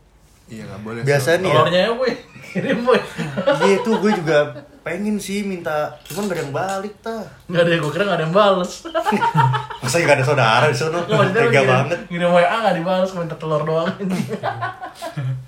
Iya 0.45 0.61
gak 0.63 0.81
boleh 0.81 1.01
Biasa 1.01 1.29
nih 1.35 1.49
ya. 1.49 1.55
telurnya 1.55 1.81
ya 1.81 1.91
boy 1.91 2.11
kirim 2.47 2.79
boy 2.81 2.99
Iya 3.59 3.77
tuh 3.81 3.97
gue 3.97 4.11
juga 4.13 4.37
pengen 4.79 5.17
sih 5.17 5.41
minta, 5.41 5.89
cuman 6.05 6.23
gak 6.23 6.31
ada 6.31 6.41
yang 6.43 6.53
balik 6.53 6.93
ta. 6.99 7.17
nggak 7.49 7.57
ada 7.59 7.71
gue 7.75 7.89
kira 7.89 8.03
nggak 8.05 8.17
ada 8.21 8.25
yang 8.25 8.35
bales 8.35 8.71
Masa 9.81 9.95
gak 9.99 10.13
ada 10.13 10.23
saudara 10.23 10.65
di 10.67 10.77
sana? 10.77 11.01
Nggak, 11.01 11.33
Tega 11.33 11.61
banget. 11.65 11.99
ngirim 12.07 12.29
WA 12.29 12.45
nggak 12.45 12.75
dibales 12.75 13.09
minta 13.11 13.33
telur 13.33 13.61
doang 13.63 13.89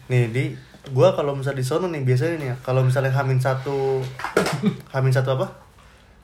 Nih 0.07 0.23
di 0.27 0.43
gue 0.87 1.07
kalau 1.11 1.35
misalnya 1.35 1.59
di 1.59 1.65
sono 1.65 1.85
nih 1.85 2.01
biasanya 2.01 2.35
nih 2.35 2.47
ya, 2.47 2.55
kalau 2.57 2.81
misalnya 2.81 3.11
hamin 3.11 3.37
satu, 3.37 3.99
hamin 4.89 5.11
satu 5.11 5.35
apa? 5.35 5.47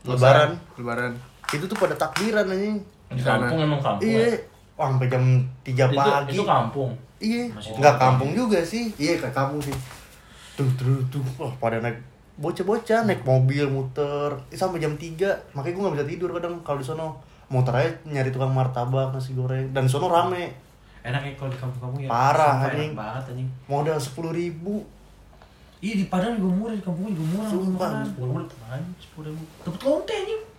Lebaran. 0.03 0.55
Lebaran 0.73 1.11
Itu 1.47 1.67
tuh 1.67 1.75
pada 1.75 1.93
takbiran 1.93 2.47
anjing. 2.47 2.79
di 3.07 3.19
sana. 3.19 3.45
kampung 3.45 3.59
emang 3.61 3.77
kampung 3.77 4.01
Iya. 4.01 4.49
Wah, 4.73 4.89
sampai 4.89 5.05
jam 5.05 5.23
3 5.61 5.69
itu, 5.69 5.93
pagi. 5.93 6.33
itu 6.33 6.43
kampung. 6.43 6.91
Iya, 7.21 7.45
nggak 7.53 7.95
kampung. 8.01 8.33
juga 8.33 8.59
sih. 8.65 8.89
Iya, 8.97 9.21
kayak 9.21 9.35
kampung 9.37 9.61
sih. 9.61 9.75
Tuh, 10.57 10.65
tuh, 10.77 10.97
tuh, 11.13 11.21
wah 11.37 11.53
pada 11.61 11.77
naik 11.81 11.97
bocah-bocah 12.33 13.05
naik 13.05 13.21
mobil 13.21 13.69
muter. 13.69 14.33
Eh, 14.49 14.57
sampai 14.57 14.81
jam 14.81 14.97
3 14.97 15.53
makanya 15.53 15.73
gue 15.77 15.83
nggak 15.85 15.95
bisa 15.97 16.09
tidur 16.09 16.29
kadang 16.33 16.53
kalau 16.65 16.81
di 16.81 16.85
sono. 16.85 17.21
Muter 17.53 17.73
aja 17.77 17.89
nyari 18.09 18.33
tukang 18.33 18.49
martabak 18.49 19.13
nasi 19.13 19.37
goreng. 19.37 19.69
Dan 19.69 19.85
sono 19.85 20.09
rame. 20.09 20.49
Enak 21.05 21.21
ya 21.21 21.31
kalau 21.37 21.51
di 21.53 21.59
kampung-kampung 21.61 22.01
ya. 22.01 22.09
Parah, 22.09 22.65
anjing. 22.65 22.97
banget 22.97 23.23
anjing. 23.29 23.49
Modal 23.69 24.01
sepuluh 24.01 24.33
ribu. 24.33 24.81
Iya 25.83 25.99
di 25.99 26.05
Padang 26.07 26.39
juga 26.39 26.49
murah 26.49 26.73
di 26.73 26.81
kampung 26.81 27.13
juga 27.13 27.27
murah. 27.37 27.49
Sumpah. 27.51 27.89
sepuluh 28.09 28.33
main 28.41 28.83
sepuluh 28.97 29.25
ribu. 29.29 29.43
Dapet 29.61 29.81
lonte 29.85 30.13
anjing 30.17 30.52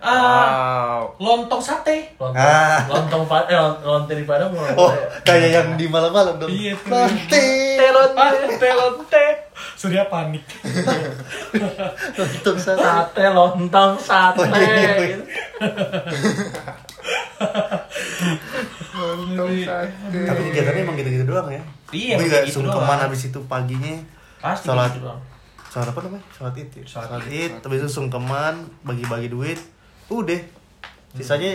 ah 0.00 1.04
Wow 1.10 1.12
lontong 1.18 1.60
sate 1.60 2.16
lontong 2.16 2.32
Ah. 2.34 2.80
lontong 2.86 3.24
pa 3.24 3.44
eh 3.44 3.54
lont- 3.54 3.80
lonte 3.82 4.12
di 4.12 4.24
padang 4.24 4.48
mau 4.50 4.64
oh 4.80 4.92
kayak 5.22 5.48
yang 5.50 5.68
di 5.74 5.84
malam-malam 5.86 6.36
dong 6.36 6.48
Iya. 6.48 6.72
Lonte. 6.80 7.46
lonte 7.86 8.68
lonte 8.70 9.24
surya 9.76 10.04
panik 10.06 10.40
Untung 12.14 12.56
sana 12.56 12.80
sate 13.06 13.24
lontong 13.28 13.92
sate 13.96 14.40
Oh, 14.40 14.56
iya, 14.56 14.72
iya, 14.72 14.92
iya. 15.06 15.18
Lontong 18.92 19.52
sate. 19.58 20.16
Tapi 20.22 20.40
kegiatannya 20.46 20.80
emang 20.82 20.96
gitu-gitu 20.96 21.24
doang 21.24 21.48
ya. 21.48 21.62
Iya, 21.90 22.14
Gue 22.16 22.26
juga 22.26 22.38
gitu 22.42 22.60
sungkeman 22.60 22.86
doang. 22.90 23.00
habis 23.02 23.20
itu 23.24 23.40
paginya. 23.44 23.94
Pasti 24.38 24.66
Sholat. 24.66 24.90
gitu 24.90 25.00
doang. 25.02 25.20
Sholat 25.66 25.88
apa 25.88 25.98
namanya? 26.02 26.24
Sholat 26.30 26.54
id 26.56 26.68
ya? 26.70 26.84
Sholat 26.84 27.06
Sholat 27.08 27.24
id, 27.26 27.52
habis 27.60 27.78
itu 27.78 27.90
sungkeman, 27.90 28.54
bagi-bagi 28.82 29.28
duit. 29.28 29.60
Udah. 30.10 30.40
Sisanya 31.12 31.54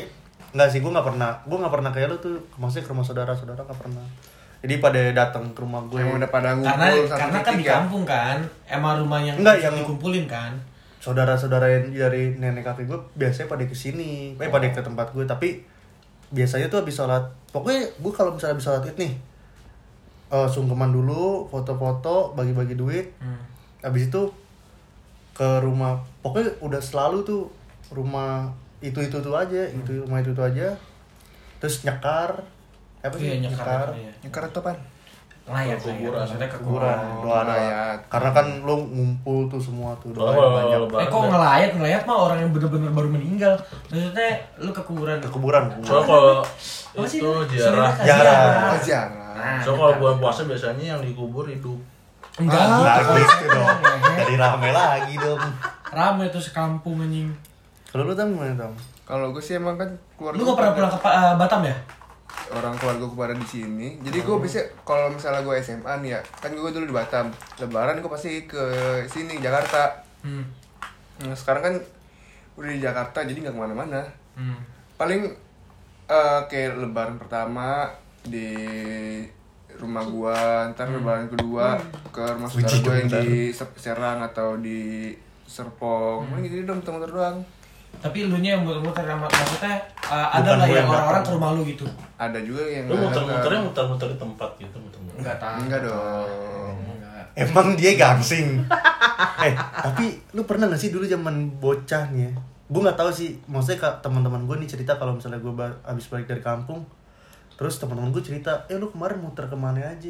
Enggak 0.49 0.69
sih, 0.69 0.79
gue 0.79 0.87
gak 0.89 1.03
pernah 1.05 1.35
Gue 1.43 1.57
gak 1.57 1.69
pernah 1.69 1.91
kayak 1.91 2.07
lu 2.09 2.17
tuh 2.17 2.35
Maksudnya 2.55 2.83
ke 2.83 2.91
rumah 2.91 3.03
saudara-saudara 3.03 3.59
gak 3.61 3.75
pernah 3.77 4.03
Jadi 4.59 4.79
pada 4.79 5.01
datang 5.11 5.51
ke 5.51 5.59
rumah 5.59 5.83
gue 5.85 5.99
Yang 5.99 6.15
udah 6.17 6.29
pada 6.29 6.49
ngumpul 6.53 6.71
Karena 6.71 6.87
karena 7.13 7.39
kan 7.41 7.53
di 7.53 7.61
ya. 7.61 7.71
kampung 7.75 8.03
kan, 8.03 8.37
emang 8.65 8.97
rumah 8.97 9.19
yang 9.19 9.35
Enggak, 9.35 9.59
yang- 9.61 9.75
dikumpulin 9.77 10.25
kan. 10.25 10.55
saudara-saudara 10.97 11.69
yang 11.69 11.85
dari 11.91 12.33
nenek 12.33 12.65
kakek 12.65 12.87
gue 12.87 12.97
biasanya 13.13 13.45
pada 13.45 13.61
ke 13.61 13.75
sini, 13.75 14.33
eh 14.33 14.49
pada 14.49 14.65
ke 14.65 14.81
tempat 14.81 15.11
gue 15.11 15.21
tapi 15.23 15.61
biasanya 16.27 16.65
tuh 16.65 16.81
habis 16.81 16.95
sholat 16.95 17.21
pokoknya 17.47 17.85
gue 17.95 18.09
kalau 18.09 18.33
misalnya 18.33 18.57
habis 18.57 18.65
sholat 18.65 18.81
id 18.83 18.97
nih 18.97 19.13
eh, 20.27 20.47
sungkeman 20.49 20.89
dulu 20.89 21.45
foto-foto 21.45 22.33
bagi-bagi 22.33 22.73
duit 22.73 23.13
Hmm. 23.17 23.37
habis 23.81 24.09
itu 24.09 24.33
ke 25.31 25.45
rumah 25.59 25.93
pokoknya 26.19 26.57
udah 26.59 26.81
selalu 26.81 27.21
tuh 27.21 27.53
rumah 27.89 28.49
itu 28.79 28.97
itu 28.97 29.17
tuh 29.17 29.33
aja 29.33 29.61
itu 29.67 29.91
rumah 29.99 30.19
itu 30.19 30.31
tuh 30.31 30.45
aja 30.45 30.73
terus 31.57 31.81
nyekar 31.81 32.41
apa 32.99 33.15
sih 33.15 33.27
Iya, 33.31 33.35
nyekar. 33.43 33.87
iya. 33.93 34.11
Nyekar 34.19 34.49
atau 34.49 34.59
apaan? 34.59 34.77
Layat, 35.45 35.77
Kuburan. 35.77 36.25
Maksudnya 36.25 36.49
ke 36.49 36.57
kuburan 36.57 36.97
doa 37.21 37.45
layat. 37.45 38.01
karena 38.09 38.33
kan 38.33 38.65
lo 38.65 38.81
ngumpul 38.81 39.45
tuh 39.45 39.61
semua 39.61 39.93
tuh 40.01 40.09
doa 40.09 40.33
Kalau 40.33 40.49
banyak 40.89 40.89
Eh 40.97 41.05
kok 41.05 41.21
ya. 41.21 41.29
ngelayat? 41.29 41.69
Ngelayat 41.77 42.01
mah 42.03 42.17
orang 42.19 42.37
yang 42.41 42.49
bener-bener 42.49 42.89
baru 42.89 43.09
meninggal. 43.11 43.53
Maksudnya 43.85 44.25
lu 44.57 44.73
ke 44.73 44.81
kuburan. 44.81 45.21
ke 45.21 45.29
kuburan 45.29 45.69
Soalnya 45.85 46.01
kalau 46.03 46.41
Apa 46.41 47.05
sih? 47.05 47.21
itu 47.21 47.29
ziarah. 47.53 47.93
Ziarah. 47.95 48.37
Oh, 48.67 48.79
jarang. 48.81 49.13
Nah, 49.37 49.61
Soalnya 49.61 49.79
kalau 49.79 49.93
bulan 49.95 50.17
puasa 50.17 50.41
biasanya 50.43 50.85
yang 50.91 51.01
dikubur 51.03 51.45
hidup. 51.45 51.77
Enggak 52.35 52.65
Nah, 52.65 52.97
gitu. 52.99 53.13
gitu 53.13 53.45
dong. 53.47 53.69
Ngehe. 53.77 54.13
Jadi 54.17 54.33
rame 54.35 54.69
lagi 54.71 55.13
dong. 55.15 55.41
Rame 55.87 56.23
tuh 56.27 56.41
sekampung 56.41 56.97
anjing. 56.99 57.29
Kalau 57.95 58.11
lu 58.11 58.11
tam 58.11 58.35
gimana 58.35 58.51
tam? 58.59 58.75
Kalau 59.07 59.31
gue 59.31 59.39
sih 59.39 59.55
emang 59.55 59.79
kan 59.79 59.87
keluarga 60.19 60.35
Lu 60.35 60.43
gak 60.43 60.57
pernah 60.59 60.73
pulang 60.75 60.91
ke 60.91 60.99
eh, 61.07 61.33
Batam 61.39 61.63
ya? 61.63 61.77
orang 62.51 62.75
keluarga 62.75 63.07
gue 63.07 63.17
pada 63.17 63.35
di 63.39 63.47
sini. 63.47 63.95
Jadi 64.03 64.19
gue 64.21 64.37
bisa 64.43 64.59
kalau 64.83 65.07
misalnya 65.07 65.41
gue 65.41 65.55
SMA 65.63 65.93
nih 66.03 66.11
ya, 66.13 66.21
kan 66.43 66.51
gue 66.51 66.69
dulu 66.75 66.91
di 66.91 66.95
Batam. 66.95 67.31
Lebaran 67.57 68.03
gue 68.03 68.11
pasti 68.11 68.43
ke 68.43 68.61
sini 69.07 69.39
Jakarta. 69.39 70.03
Hmm. 70.19 70.43
Nah, 71.23 71.31
sekarang 71.31 71.63
kan 71.63 71.75
udah 72.59 72.69
di 72.75 72.81
Jakarta 72.83 73.23
jadi 73.23 73.39
nggak 73.39 73.55
ke 73.55 73.61
mana-mana. 73.63 74.03
Hmm. 74.35 74.59
Paling 74.99 75.31
eh, 76.11 76.39
kayak 76.51 76.83
Lebaran 76.83 77.15
pertama 77.15 77.87
di 78.27 78.51
rumah 79.79 80.03
gua, 80.03 80.69
ntar 80.75 80.91
Lebaran 80.91 81.31
kedua 81.31 81.79
ke 82.11 82.23
rumah 82.23 82.51
saudara 82.51 82.77
gue 82.77 82.95
yang 82.99 83.09
di 83.09 83.51
Se- 83.55 83.79
Serang 83.79 84.19
atau 84.21 84.59
di 84.59 85.11
Serpong. 85.47 86.29
Paling 86.29 86.45
gitu 86.45 86.67
dong 86.67 86.83
muter-muter 86.83 87.11
doang. 87.11 87.37
Tapi 88.01 88.27
lu 88.27 88.37
nya 88.39 88.55
yang 88.55 88.63
muter-muter 88.63 89.03
sama 89.03 89.27
maksudnya 89.27 89.75
uh, 90.07 90.27
ada 90.33 90.65
gue 90.65 90.77
yang 90.77 90.89
orang-orang 90.89 91.23
ke 91.23 91.31
rumah 91.35 91.49
lu 91.55 91.61
gitu? 91.67 91.85
Ada 92.15 92.39
juga 92.41 92.63
yang 92.65 92.85
Lu 92.89 92.95
muter-muternya 92.99 93.61
muter-muter 93.65 94.07
di 94.13 94.17
tempat 94.17 94.49
gitu, 94.57 94.77
muter-muter. 94.79 95.17
Enggak 95.19 95.37
tahu. 95.41 95.57
Enggak 95.65 95.79
dong. 95.85 96.77
Enggak. 96.81 97.23
Emang 97.35 97.67
dia 97.75 97.91
gangsing. 97.99 98.47
eh, 99.45 99.53
tapi 99.57 100.05
lu 100.31 100.47
pernah 100.47 100.71
gak 100.71 100.79
sih 100.79 100.89
dulu 100.89 101.03
zaman 101.03 101.59
bocah 101.59 102.09
nih 102.11 102.29
ya? 102.29 102.31
Gue 102.65 102.81
nggak 102.81 102.97
tahu 102.97 103.13
sih, 103.13 103.37
maksudnya 103.45 103.77
kak 103.77 104.01
teman-teman 104.01 104.49
gue 104.49 104.57
nih 104.57 104.65
cerita 104.65 104.97
kalau 104.97 105.13
misalnya 105.13 105.37
gue 105.37 105.53
abis 105.85 106.09
balik 106.09 106.25
dari 106.25 106.41
kampung, 106.41 106.81
terus 107.53 107.77
teman-teman 107.77 108.09
gue 108.09 108.25
cerita, 108.25 108.65
eh 108.65 108.81
lu 108.81 108.89
kemarin 108.89 109.21
muter 109.21 109.45
ke 109.45 109.53
mana 109.53 109.85
aja? 109.85 110.09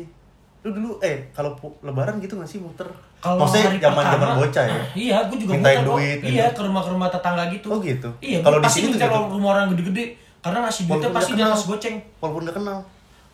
Lu 0.65 0.73
dulu, 0.73 0.97
eh 0.99 1.29
kalau 1.29 1.53
lebaran 1.79 2.17
gitu 2.17 2.35
gak 2.35 2.49
sih 2.49 2.57
muter? 2.57 2.89
Kalau 3.15 3.37
maksudnya 3.37 3.77
zaman 3.79 4.01
zaman 4.03 4.29
bocah 4.35 4.65
ya? 4.65 4.81
Iya, 4.95 5.17
gue 5.29 5.37
juga 5.37 5.51
Mintain 5.53 5.79
muter 5.79 5.89
duit, 5.91 6.17
Iya, 6.25 6.45
gitu. 6.47 6.57
ke 6.57 6.61
rumah-rumah 6.65 7.07
tetangga 7.07 7.45
gitu. 7.47 7.67
Oh 7.67 7.77
gitu? 7.79 8.09
Iya, 8.17 8.41
Kalau 8.41 8.57
kalau 8.57 8.65
di 8.65 8.69
sini 8.71 8.87
gitu? 8.91 9.05
rumah 9.29 9.49
orang 9.53 9.69
gede-gede 9.71 10.05
karena 10.39 10.59
ngasih 10.61 10.83
duitnya 10.87 11.09
pasti 11.11 11.31
nggak 11.31 11.37
di 11.37 11.43
atas 11.43 11.57
kenal. 11.59 11.69
goceng. 11.71 11.95
Walaupun 12.17 12.41
gak 12.43 12.57
kenal. 12.57 12.77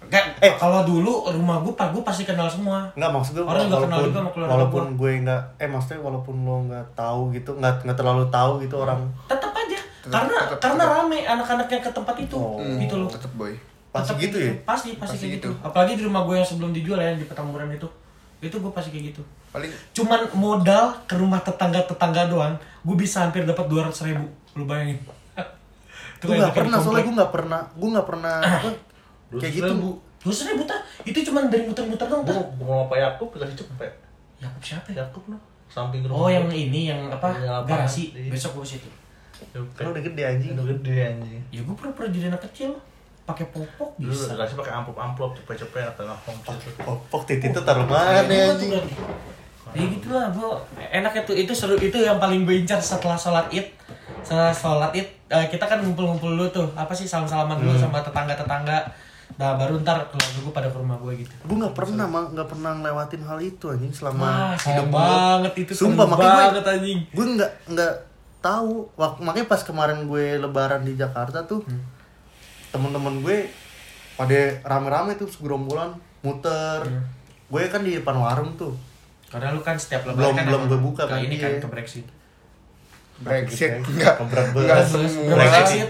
Kayak 0.04 0.26
Eh. 0.42 0.54
kalau 0.58 0.82
dulu 0.82 1.14
rumah 1.30 1.58
gue, 1.60 1.72
pak 1.72 1.88
gue 1.90 2.02
pasti 2.02 2.24
kenal 2.26 2.48
semua. 2.48 2.84
Nggak 2.92 3.12
maksud 3.12 3.32
gue 3.34 3.44
Orang 3.44 3.70
nggak 3.70 3.80
kenal 3.80 3.96
walaupun 3.96 4.08
juga 4.08 4.20
sama 4.20 4.32
keluarga 4.32 4.52
walaupun 4.52 4.84
gua. 4.84 4.98
gue 4.98 5.12
nggak 5.22 5.42
eh 5.56 5.70
maksudnya 5.70 6.00
walaupun 6.02 6.36
lo 6.42 6.56
nggak 6.66 6.86
tahu 6.94 7.22
gitu 7.32 7.52
nggak 7.54 7.74
nggak 7.82 7.96
terlalu 7.96 8.24
tahu 8.28 8.52
gitu 8.60 8.76
orang 8.78 9.00
Tetap 9.26 9.52
aja, 9.54 9.78
Tetep- 9.78 10.10
karena 10.10 10.36
tetep- 10.42 10.60
karena 10.60 10.84
tetep. 10.84 10.96
rame 10.98 11.18
anak-anak 11.24 11.68
yang 11.70 11.82
ke 11.82 11.92
tempat 11.92 12.16
itu, 12.18 12.36
Oh. 12.36 12.58
gitu 12.76 12.96
loh. 12.98 13.08
Tetep 13.08 13.32
boy. 13.32 13.54
Pasti 13.92 14.16
gitu 14.18 14.38
ya 14.40 14.52
Pasti, 14.64 14.96
pasti, 14.96 15.00
Pasti 15.00 15.16
kayak 15.20 15.34
gitu. 15.44 15.50
gitu. 15.52 15.68
Apalagi 15.68 16.00
di 16.00 16.04
rumah 16.08 16.24
gue 16.24 16.36
yang 16.40 16.48
sebelum 16.48 16.72
dijual 16.72 16.98
ya 16.98 17.12
di 17.12 17.28
Petamburan 17.28 17.68
itu, 17.70 17.88
itu 18.40 18.56
gue 18.56 18.72
pasti 18.72 18.90
kayak 18.90 19.12
gitu. 19.12 19.22
Paling 19.52 19.68
Cuman 19.92 20.32
modal 20.32 20.96
ke 21.04 21.20
rumah 21.20 21.44
tetangga-tetangga 21.44 22.32
doang, 22.32 22.56
gue 22.58 22.96
bisa 22.96 23.28
hampir 23.28 23.44
dapat 23.44 23.68
dua 23.68 23.86
ratus 23.86 24.08
ribu. 24.08 24.24
Lu 24.56 24.64
bayangin. 24.64 24.96
Itu 26.16 26.24
gue 26.26 26.40
nggak 26.40 26.56
pernah 26.56 26.78
soalnya 26.80 27.04
gue 27.04 27.16
nggak 27.20 27.34
pernah 27.36 27.62
gue 27.68 27.90
nggak 27.92 28.08
pernah 28.08 28.36
apa 28.40 28.70
kayak 29.36 29.54
gitu 29.58 29.74
bu 29.76 29.90
Dua 30.22 30.30
ratus 30.30 30.44
ribu 30.48 30.64
tak? 30.64 30.80
Itu 31.02 31.20
cuman 31.26 31.50
dari 31.50 31.66
muter-muter 31.66 32.06
doang 32.06 32.22
Gua 32.24 32.36
tak? 32.38 32.46
mau 32.62 32.86
Pak 32.86 32.98
Yakub 33.02 33.28
dikasih 33.34 33.58
cepet. 33.58 33.92
Yakup 34.38 34.62
siapa 34.62 34.88
ya? 34.94 35.04
Yakub 35.04 35.24
no. 35.28 35.38
Samping 35.68 36.06
rumah. 36.06 36.16
Oh 36.16 36.30
yang 36.30 36.46
ini 36.48 36.88
yang 36.88 37.10
apa? 37.10 37.34
Garasi. 37.66 38.14
Iya. 38.14 38.30
Besok 38.30 38.62
gue 38.62 38.78
situ. 38.78 38.90
Cepet. 39.34 39.74
kan 39.74 39.90
udah 39.90 40.04
gede 40.06 40.22
anjing 40.22 40.54
Udah 40.54 40.66
gede 40.70 40.96
anjing. 41.10 41.42
Ya 41.50 41.60
gue 41.60 41.74
pura-pura 41.74 42.06
jadi 42.08 42.30
anak 42.30 42.46
kecil. 42.48 42.72
Pakai 43.24 43.46
popok 43.48 43.96
Dulu 43.96 44.10
bisa. 44.10 44.32
dikasih 44.32 44.56
pakai 44.56 44.74
amplop-amplop 44.74 45.32
cepet-cepet 45.36 45.84
atau 45.88 46.04
ngomong 46.04 46.38
gitu. 46.58 46.80
popok 46.80 47.22
titik 47.24 47.50
itu 47.50 47.62
taruh 47.62 47.86
mana 47.86 48.22
anjing 48.22 48.70
tuh, 48.70 48.84
Ya 49.72 49.88
gitu 49.88 50.08
lah, 50.10 50.28
bu. 50.30 50.60
Enak 50.76 51.14
itu, 51.18 51.32
itu 51.38 51.52
seru 51.52 51.78
itu 51.78 51.96
yang 51.96 52.18
paling 52.18 52.44
gue 52.44 52.58
incar 52.58 52.76
setelah 52.78 53.16
sholat 53.16 53.48
id. 53.50 53.72
Setelah 54.20 54.52
sholat 54.52 54.92
id, 54.92 55.08
eh, 55.26 55.48
kita 55.48 55.64
kan 55.64 55.80
ngumpul-ngumpul 55.80 56.28
dulu 56.30 56.46
tuh. 56.50 56.68
Apa 56.74 56.92
sih 56.92 57.06
salam-salaman 57.06 57.56
dulu 57.58 57.72
Hmm. 57.72 57.82
sama 57.82 57.98
tetangga-tetangga. 58.00 58.84
Nah 59.34 59.56
baru 59.56 59.80
ntar 59.80 60.04
keluarga 60.06 60.40
gue 60.40 60.52
pada 60.52 60.68
ke 60.68 60.76
rumah 60.76 61.00
gue 61.00 61.14
gitu. 61.18 61.32
gue 61.42 61.56
nggak 61.56 61.72
pernah 61.72 62.04
mah 62.04 62.28
nggak 62.28 62.46
pernah 62.46 62.72
ngelewatin 62.76 63.24
hal 63.24 63.40
itu 63.40 63.66
anjing 63.66 63.90
selama 63.90 64.22
Wah, 64.22 64.54
hidup 64.60 64.86
gue 64.86 64.92
banget 64.94 65.54
itu 65.58 65.72
sumpah 65.74 66.04
seru 66.04 66.12
makanya 66.12 66.36
banget 66.36 66.52
gue 66.60 66.74
anjing. 66.74 67.00
gue 67.08 67.26
nggak 67.32 67.52
nggak 67.70 67.94
tahu 68.40 68.74
makanya 69.18 69.48
pas 69.48 69.62
kemarin 69.62 70.04
gue 70.04 70.26
lebaran 70.38 70.84
di 70.84 70.94
Jakarta 70.94 71.42
tuh 71.42 71.64
Hmm. 71.64 71.80
Temen-temen 72.72 73.20
gue 73.20 73.38
pada 74.14 74.40
rame-rame 74.64 75.14
tuh 75.14 75.28
segerombolan 75.28 75.92
muter 76.22 76.82
Hmm. 76.82 77.04
gue 77.48 77.62
kan 77.68 77.82
di 77.82 77.96
depan 77.96 78.16
warung 78.16 78.56
tuh 78.56 78.72
Karena 79.28 79.50
lu 79.50 79.60
kan 79.60 79.76
setiap 79.76 80.04
Belum- 80.04 80.20
lebaran 80.28 80.36
kan 80.36 80.46
belum 80.46 80.62
gue 80.68 80.80
buka 80.82 81.04
kan, 81.06 81.20
ini 81.20 81.36
iya. 81.36 81.48
kan 81.48 81.52
ke 81.58 81.68
Brexit. 81.70 82.06
Brexit 83.18 83.80
enggak 83.80 84.20
enggak 84.20 84.84
semua. 84.84 85.36
Brexit. 85.38 85.88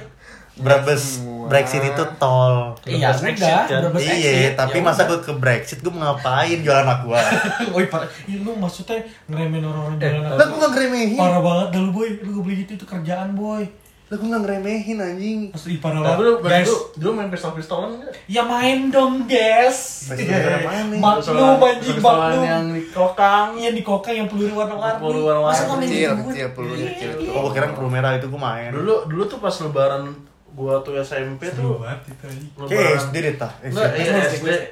Brebes. 0.54 1.24
Brexit 1.48 1.82
itu 1.82 2.04
tol 2.18 2.76
Iya, 2.84 3.10
Brexit 3.10 3.40
udah, 3.40 3.60
kan? 3.66 3.82
Brebes 3.88 4.04
iya 4.06 4.52
tapi 4.54 4.78
Ya 4.78 4.84
masa 4.84 5.08
gue 5.08 5.18
ke 5.18 5.32
Brexit 5.34 5.80
gue 5.80 5.90
mau 5.90 6.12
ngapain 6.12 6.60
jualan 6.60 6.84
anak 6.84 7.00
gue 7.02 7.22
Woi, 7.74 7.86
parah. 7.88 8.06
Ih, 8.28 8.38
lu 8.38 8.52
maksudnya 8.54 9.00
ngeremehin 9.26 9.64
orang-orang 9.64 9.96
Eh, 9.98 10.02
jalan 10.12 10.22
lah 10.28 10.44
gue 10.44 10.58
gak 10.60 10.72
ngeremehin 10.72 11.10
Parah 11.16 11.42
banget 11.42 11.68
dah 11.72 11.82
lu, 11.82 11.90
boy. 11.90 12.10
Lu 12.20 12.30
gak 12.32 12.44
beli 12.44 12.56
gitu, 12.60 12.72
itu 12.76 12.86
kerjaan, 12.86 13.34
boy. 13.34 13.64
Lah 14.12 14.20
gue 14.20 14.28
gak 14.28 14.44
ngeremehin 14.44 14.98
anjing 15.00 15.40
Asli 15.50 15.80
parah 15.80 16.04
banget. 16.04 16.20
lu 16.20 16.32
Guys, 16.44 16.68
dulu 16.68 16.78
dulu 16.94 17.12
main 17.16 17.30
pistol-pistolan 17.32 17.90
enggak? 17.96 18.12
ya 18.28 18.44
main 18.44 18.92
dong, 18.92 19.24
guys. 19.24 19.80
Pasti 20.06 20.28
gara-gara 20.28 20.60
main 20.62 20.86
nih. 20.92 21.00
Maklum, 21.00 21.56
anjing, 21.58 21.96
maklum. 21.98 22.44
yang 22.44 22.66
di 22.70 22.84
kokang. 22.86 23.48
Iya 23.56 23.70
di 23.72 23.80
kokang 23.82 24.12
yang 24.14 24.28
peluru 24.28 24.54
warna-warni. 24.54 25.00
Peluru 25.00 25.22
warna-warni. 25.24 25.56
Masa 25.56 25.80
Kecil, 25.80 25.88
gitu, 25.88 26.12
boy? 26.18 26.28
kecil, 26.28 26.48
pelurunya 26.52 26.84
Iya, 26.84 26.92
kecil. 26.92 27.10
iya. 27.18 27.32
oh 27.32 27.40
gue 27.42 27.52
kira 27.56 27.66
peluru 27.72 27.88
merah 27.90 28.12
itu 28.14 28.28
gue 28.28 28.42
main 28.42 28.70
Dulu 28.70 28.96
dulu 29.08 29.24
tuh 29.26 29.40
pas 29.40 29.56
lebaran 29.58 30.04
gua 30.52 30.84
tuh 30.84 31.00
SMP 31.00 31.48
Seru 31.48 31.56
tuh 31.56 31.76
banget 31.80 32.12
itu, 32.12 32.28
kayak 32.68 33.00
SD 33.02 33.16
deh 33.16 33.36
tah 33.40 33.52
SD. 33.64 33.80
iya, 33.96 34.20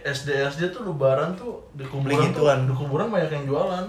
SD. 0.04 0.30
SD, 0.44 0.62
tuh 0.70 0.84
lebaran 0.84 1.32
tuh 1.34 1.64
di 1.72 1.88
kuburan 1.88 2.28
tuh, 2.30 2.44
di 2.44 2.76
kuburan 2.76 3.08
banyak 3.08 3.32
yang 3.32 3.46
jualan. 3.48 3.86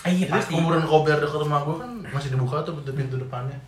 Ah, 0.00 0.08
iya, 0.08 0.24
Jadi 0.24 0.32
pasti. 0.32 0.52
kuburan 0.56 0.80
kober 0.82 1.20
dekat 1.20 1.36
rumah 1.38 1.60
gua 1.60 1.76
kan 1.78 1.92
masih 2.06 2.32
dibuka 2.32 2.64
tuh 2.64 2.72
pintu-pintu 2.74 3.20
depannya. 3.20 3.60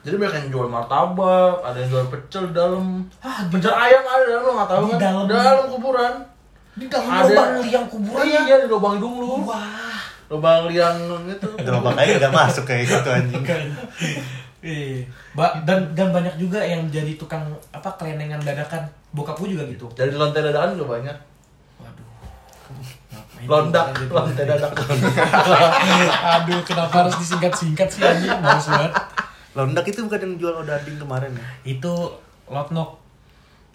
Jadi 0.00 0.16
banyak 0.16 0.34
yang 0.34 0.48
jual 0.50 0.66
martabak, 0.66 1.60
ada 1.60 1.76
yang 1.76 1.90
jual 1.90 2.06
pecel 2.08 2.48
di 2.48 2.54
dalam. 2.54 3.04
Ah, 3.18 3.42
di- 3.42 3.52
pecel 3.52 3.68
ayam 3.70 4.00
ada 4.02 4.22
di 4.22 4.30
dalam 4.30 4.42
lo 4.42 4.52
nggak 4.54 4.70
tahu 4.70 4.80
Di 4.80 4.90
kan? 4.90 4.98
dalam. 4.98 5.24
dalam 5.26 5.66
kuburan. 5.68 6.14
Di 6.72 6.86
dalam 6.86 7.06
Ada- 7.06 7.24
lubang 7.26 7.52
liang 7.60 7.86
kuburan 7.86 8.24
ya. 8.24 8.40
Iya 8.42 8.56
di 8.58 8.66
lubang 8.66 8.92
hidung 8.96 9.14
lu. 9.16 9.32
Wah. 9.42 10.00
Lubang 10.26 10.62
liang 10.66 10.96
itu. 11.26 11.48
Lubang 11.60 11.94
kayak 11.94 12.16
gak 12.18 12.32
masuk 12.32 12.64
kayak 12.64 12.84
gitu 12.86 13.08
anjing. 13.12 13.44
Iya. 14.60 15.04
Ba- 15.30 15.60
dan 15.62 15.92
dan 15.92 16.08
banyak 16.10 16.34
juga 16.36 16.60
yang 16.60 16.84
jadi 16.86 17.14
tukang 17.14 17.44
apa 17.68 17.90
kelenengan 17.94 18.40
dadakan. 18.40 18.80
Bokap 19.10 19.36
gue 19.36 19.52
juga 19.52 19.64
gitu. 19.66 19.84
Jadi 19.92 20.14
lantai 20.14 20.40
dadakan 20.42 20.78
juga 20.78 20.96
banyak. 20.96 21.16
Waduh. 21.76 22.08
Londak, 23.42 23.86
juga 23.98 24.12
lantai 24.22 24.44
dadak. 24.46 24.70
Aduh, 26.32 26.60
kenapa 26.62 26.94
harus 27.00 27.16
disingkat-singkat 27.16 27.88
sih 27.88 28.00
anjing? 28.00 28.32
Males 28.38 28.64
banget. 28.64 28.92
Londak 29.50 29.84
itu 29.86 29.98
bukan 30.06 30.20
yang 30.22 30.34
jual 30.38 30.54
odading 30.62 30.96
kemarin 30.96 31.34
ya? 31.34 31.46
Itu 31.66 31.92
lotnok. 32.46 33.02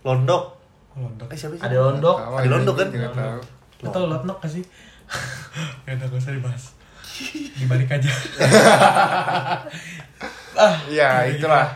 Londok. 0.08 0.56
Londok. 0.96 1.28
Eh 1.28 1.38
siapa 1.38 1.60
sih? 1.60 1.64
Ada 1.64 1.76
londok. 1.76 2.16
Tahu, 2.16 2.34
Ada 2.40 2.48
londok 2.48 2.76
kan? 2.80 2.88
Nggak 2.96 3.14
tahu. 3.92 4.02
Lo 4.02 4.08
lotnok 4.08 4.38
gak 4.40 4.52
sih? 4.52 4.64
ya 5.86 5.94
udah 5.94 6.08
gak 6.10 6.18
usah 6.18 6.34
dibahas. 6.34 6.64
Dibalik 7.60 7.90
aja. 7.92 8.10
ah, 10.58 10.76
Iya, 10.90 11.30
itulah. 11.32 11.68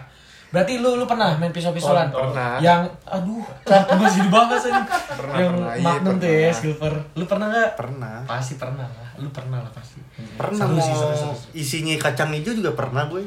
Berarti 0.50 0.82
lu 0.82 0.98
lu 0.98 1.06
pernah 1.06 1.38
main 1.38 1.54
pisau-pisauan? 1.54 2.10
Pernah. 2.10 2.58
Yang 2.58 2.90
aduh, 3.06 3.46
kenapa 3.62 3.94
masih 4.02 4.22
dibahas 4.26 4.62
aja? 4.66 4.82
Pernah, 5.14 5.36
yang 5.38 5.54
pernah, 5.54 5.74
iya, 5.78 5.86
Magnum 5.86 6.16
tuh 6.18 6.26
ya, 6.26 6.34
pernah. 6.34 6.58
silver. 6.58 6.94
Lu 7.14 7.26
pernah 7.30 7.48
nggak? 7.54 7.70
Pernah. 7.78 8.16
Pasti 8.26 8.54
pernah 8.58 8.88
lah. 8.90 9.10
Lu 9.22 9.30
pernah 9.30 9.60
lah 9.62 9.70
pasti. 9.70 10.02
Pernah 10.34 10.66
Seru 10.66 10.78
sih, 10.82 10.96
seru, 10.98 11.14
seru, 11.14 11.34
seru. 11.38 11.54
isinya 11.54 11.94
kacang 12.02 12.34
hijau 12.34 12.58
juga 12.58 12.74
pernah 12.74 13.06
gue. 13.06 13.22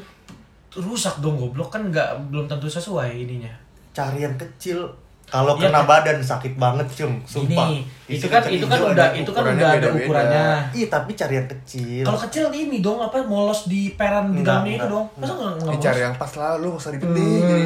Rusak 0.72 1.20
dong 1.20 1.36
goblok 1.36 1.68
kan 1.68 1.84
nggak 1.84 2.08
belum 2.28 2.46
tentu 2.46 2.64
sesuai 2.64 3.12
ininya. 3.18 3.52
Cari 3.92 4.22
yang 4.22 4.36
kecil. 4.36 4.88
Kalau 5.22 5.56
Iya, 5.56 5.68
kena 5.68 5.80
kan? 5.80 5.88
badan 5.88 6.18
sakit 6.20 6.60
banget, 6.60 6.84
Cung. 6.92 7.16
Sumpah. 7.24 7.72
Ini, 7.72 7.80
itu 8.06 8.26
kan 8.28 8.44
itu 8.44 8.64
kan 8.64 8.80
udah 8.84 9.08
itu 9.12 9.30
kan 9.30 9.42
udah 9.48 9.68
ada 9.70 9.88
ukurannya. 9.88 10.44
Iya, 10.70 10.86
tapi 10.88 11.10
cari 11.12 11.34
yang 11.34 11.48
kecil. 11.48 12.04
Kalau 12.04 12.20
kecil 12.20 12.44
ini 12.48 12.80
dong 12.80 13.00
apa 13.00 13.16
molos 13.22 13.64
di 13.64 13.92
peran 13.92 14.28
di 14.28 14.44
dalamnya 14.44 14.76
itu 14.76 14.88
dong. 14.88 15.06
Masa 15.16 15.32
enggak 15.32 15.52
enggak 15.56 15.72
Dicari 15.72 15.92
molos? 15.94 16.04
yang 16.04 16.14
pas 16.16 16.32
lah, 16.36 16.50
lu 16.56 16.66
nggak 16.68 16.82
usah 16.84 16.90
ribet 16.92 17.08
deh. 17.10 17.24
Jadi 17.24 17.64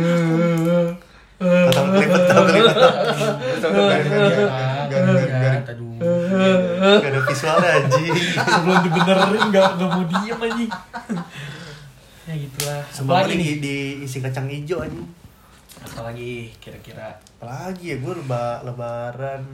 Betul 1.36 1.84
kelipet, 1.92 2.22
betul 2.22 2.44
kelipet. 2.46 2.74
Aduh. 5.66 5.90
Gak 6.96 7.10
ada 7.10 7.20
visualnya 7.22 7.70
anjing. 7.76 8.14
Sebelum 8.54 8.78
dibenerin 8.80 9.42
enggak 9.42 9.66
enggak 9.74 9.90
mau 9.90 10.04
diem 10.06 10.38
anjing. 10.38 10.70
Ya 12.26 12.34
gitulah. 12.34 12.82
Apalagi 12.82 13.34
nih? 13.38 13.46
di, 13.46 13.50
diisi 14.02 14.18
kacang 14.18 14.50
hijau 14.50 14.82
anjing. 14.82 15.06
Apalagi 15.76 16.50
kira-kira 16.58 17.14
Apalagi 17.38 17.94
ya 17.94 17.96
gue 18.02 18.12
leba, 18.18 18.64
lebaran 18.66 19.44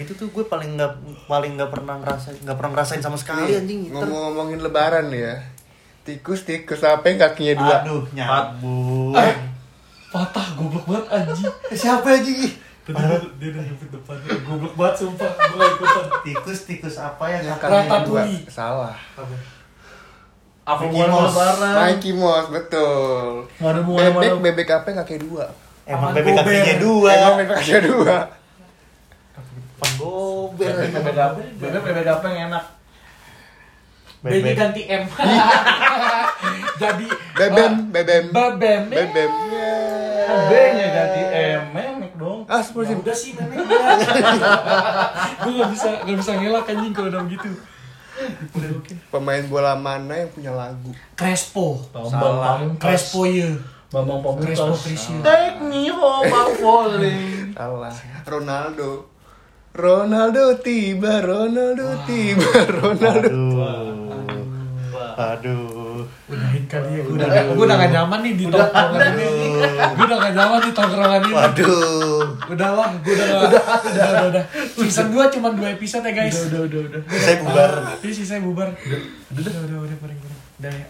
itu 0.00 0.16
tuh 0.16 0.32
gue 0.32 0.44
paling 0.48 0.80
nggak 0.80 0.92
paling 1.28 1.52
nggak 1.60 1.68
pernah 1.68 2.00
ngerasain 2.00 2.40
nggak 2.40 2.56
pernah 2.56 2.70
ngerasain 2.72 3.02
sama 3.04 3.20
sekali 3.20 3.52
anjing 3.52 3.84
ngiter. 3.84 4.00
Ngomong-ngomongin 4.00 4.60
lebaran 4.64 5.12
nih 5.12 5.20
ya. 5.20 5.36
Tikus, 6.02 6.48
tikus 6.48 6.80
apa 6.80 7.04
yang 7.12 7.18
kakinya 7.20 7.54
dua? 7.60 7.76
Aduh 7.84 8.04
nyambung. 8.16 9.12
Eh, 9.12 9.36
patah 10.08 10.56
goblok 10.56 10.88
banget 10.88 11.06
anjing. 11.12 11.52
Siapa 11.84 12.08
anjing? 12.08 12.40
Tadi 12.82 12.98
dia, 12.98 13.18
dia 13.36 13.48
udah 13.52 13.62
nyebut 13.68 13.88
depan. 13.92 14.16
Goblok 14.48 14.74
banget 14.80 14.94
sumpah. 15.04 15.32
Gue 15.36 15.64
ikutan. 15.76 16.06
Tikus 16.24 16.60
tikus 16.64 16.96
apa 16.96 17.24
yang 17.28 17.42
kakinya 17.60 17.98
dua. 18.08 18.22
Salah. 18.48 18.96
Apa 18.96 19.61
Mouse. 20.62 21.34
lebaran? 21.34 21.74
Mikey 21.74 22.12
Mouse, 22.14 22.48
betul. 22.48 23.50
Nggak 23.58 23.72
hubungan 23.82 23.98
sama 24.00 24.20
Bebek, 24.20 24.38
bebek 24.40 24.68
apa 24.70 24.86
yang 24.86 24.98
kakinya 25.02 25.20
dua? 25.20 25.44
Emang 25.82 26.10
bebek 26.14 26.32
kakinya 26.38 26.76
dua. 26.78 27.10
Emang 27.10 27.34
bebek 27.36 27.54
kakinya 27.58 27.82
dua. 27.82 28.16
Penggober. 29.76 30.70
Bebek 30.70 30.90
bebek 30.94 31.16
apa? 31.18 31.38
Bebek 31.58 31.80
bebek 31.82 32.06
apa 32.08 32.26
yang 32.28 32.40
enak? 32.48 32.64
Bebek. 34.22 34.54
Ganti 34.54 34.82
M. 34.86 35.02
Jadi 36.82 37.06
Bebem, 37.32 37.72
bebem. 37.90 38.24
Bebem. 38.30 38.82
Bebem. 38.86 39.30
B-nya 40.22 40.86
ganti 40.88 41.22
M. 41.58 41.62
Memek 41.74 42.12
dong. 42.14 42.46
Ah, 42.46 42.62
sepuluh 42.62 42.86
Ya 42.86 42.94
sih. 42.94 43.02
udah 43.02 43.16
sih 43.18 43.30
memek 43.34 43.58
Gue 45.42 45.52
gak 45.58 45.70
bisa 45.74 45.88
gak 46.00 46.16
bisa 46.16 46.32
ngelak 46.38 46.70
anjing 46.70 46.94
kalau 46.94 47.08
udah 47.10 47.22
gitu. 47.26 47.50
Pemain 49.08 49.44
bola 49.48 49.72
mana 49.74 50.14
yang 50.24 50.30
punya 50.30 50.52
lagu? 50.52 50.92
Crespo. 51.16 51.80
Salah. 51.92 52.60
Crespo 52.76 53.24
ya. 53.24 53.50
Bambang 53.92 54.40
Crespo 54.40 54.72
Pamungkas. 54.72 54.84
Priscilla. 54.88 55.20
Take 55.20 55.58
me 55.68 55.92
home, 55.92 56.32
I'm 56.32 56.50
falling. 56.56 57.52
Salah. 57.52 57.92
Ronaldo. 58.24 59.12
Ronaldo 59.72 60.60
tiba, 60.60 61.20
Ronaldo 61.20 62.04
tiba, 62.08 62.52
Ronaldo. 62.80 63.28
Aduh. 63.32 63.56
Aduh. 65.16 65.81
Kali 66.72 66.88
ya, 66.88 67.04
gue 67.04 67.16
udah, 67.20 67.28
gue 67.52 67.64
udah 67.68 67.76
gak 67.76 67.92
nyaman 67.92 68.18
nih 68.24 68.32
di 68.32 68.44
tongkrongan 68.48 69.12
ini. 69.12 69.48
Gue 69.92 70.04
udah 70.08 70.18
gak 70.24 70.32
nyaman 70.32 70.58
di 70.64 70.70
tongkrongan 70.72 71.20
ini. 71.20 71.32
Waduh. 71.36 72.24
Udah 72.48 72.68
lah, 72.72 72.90
gue 72.96 73.12
udah 73.12 73.26
gak, 73.28 73.40
udah, 73.44 73.64
udah, 73.92 74.26
udah. 74.32 74.44
Season 74.80 75.12
2 75.12 75.34
cuma 75.36 75.52
2 75.52 75.76
episode 75.76 76.00
ya 76.08 76.12
guys. 76.16 76.48
Udah, 76.48 76.64
udah, 76.64 76.80
udah, 76.88 77.00
udah. 77.04 77.20
Saya 77.20 77.36
bubar. 77.44 77.70
Ini 78.00 78.12
sih 78.16 78.24
saya 78.24 78.40
bubar. 78.40 78.72
Udah, 78.72 78.98
udah, 79.36 79.52
udah, 79.52 79.78
udah, 79.84 79.96
paling, 80.00 80.16
paling 80.16 80.40
Udah 80.64 80.72
ya. 80.72 80.86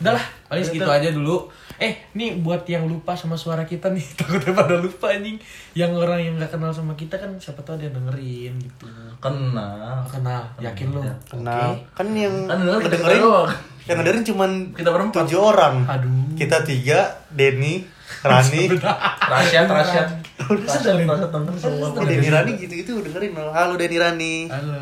Udah 0.00 0.12
lah, 0.16 0.24
paling 0.48 0.64
segitu 0.64 0.88
aja 0.88 1.08
dulu 1.12 1.52
Eh, 1.76 2.08
nih 2.12 2.40
buat 2.40 2.64
yang 2.64 2.84
lupa 2.84 3.12
sama 3.12 3.34
suara 3.34 3.62
kita 3.62 3.92
nih 3.92 4.00
Takutnya 4.18 4.52
pada 4.52 4.76
lupa 4.76 5.08
anjing 5.08 5.36
Yang 5.72 5.92
orang 5.94 6.20
yang 6.20 6.34
gak 6.36 6.56
kenal 6.56 6.72
sama 6.72 6.92
kita 6.92 7.14
kan 7.14 7.36
Siapa 7.36 7.60
tau 7.60 7.76
dia 7.76 7.88
dengerin 7.88 8.56
gitu 8.56 8.88
Kenal. 9.16 10.00
Kenal, 10.06 10.42
yakin 10.56 10.88
lo? 10.90 11.04
Kenal. 11.26 11.76
Kan 11.92 12.08
yang 12.12 12.44
Kan 12.44 12.60
denger 12.60 12.80
kita 12.80 12.88
ngedengerin 12.88 13.20
doang. 13.20 13.48
yang 13.84 13.96
ngedengerin 13.96 14.24
cuman 14.26 14.50
Kita 14.72 14.90
berempat. 14.90 15.16
tujuh 15.22 15.38
orang. 15.38 15.74
Aduh 15.86 16.32
Kita 16.34 16.56
tiga, 16.62 17.00
Denny, 17.28 17.84
Rani, 18.20 18.64
Rasyat, 18.72 19.66
Rasyat. 19.66 20.08
Rasyat, 20.38 20.80
Dengerin. 20.82 21.06
Rasyat 21.06 21.30
nonton 21.30 21.54
semua. 21.54 21.86
Oh, 21.90 22.02
Denny 22.02 22.28
Rani 22.28 22.52
gitu-gitu 22.56 22.98
dengerin 23.00 23.32
loh. 23.32 23.52
Halo 23.52 23.76
Denny 23.76 23.96
Rani. 23.96 24.48
Halo 24.48 24.74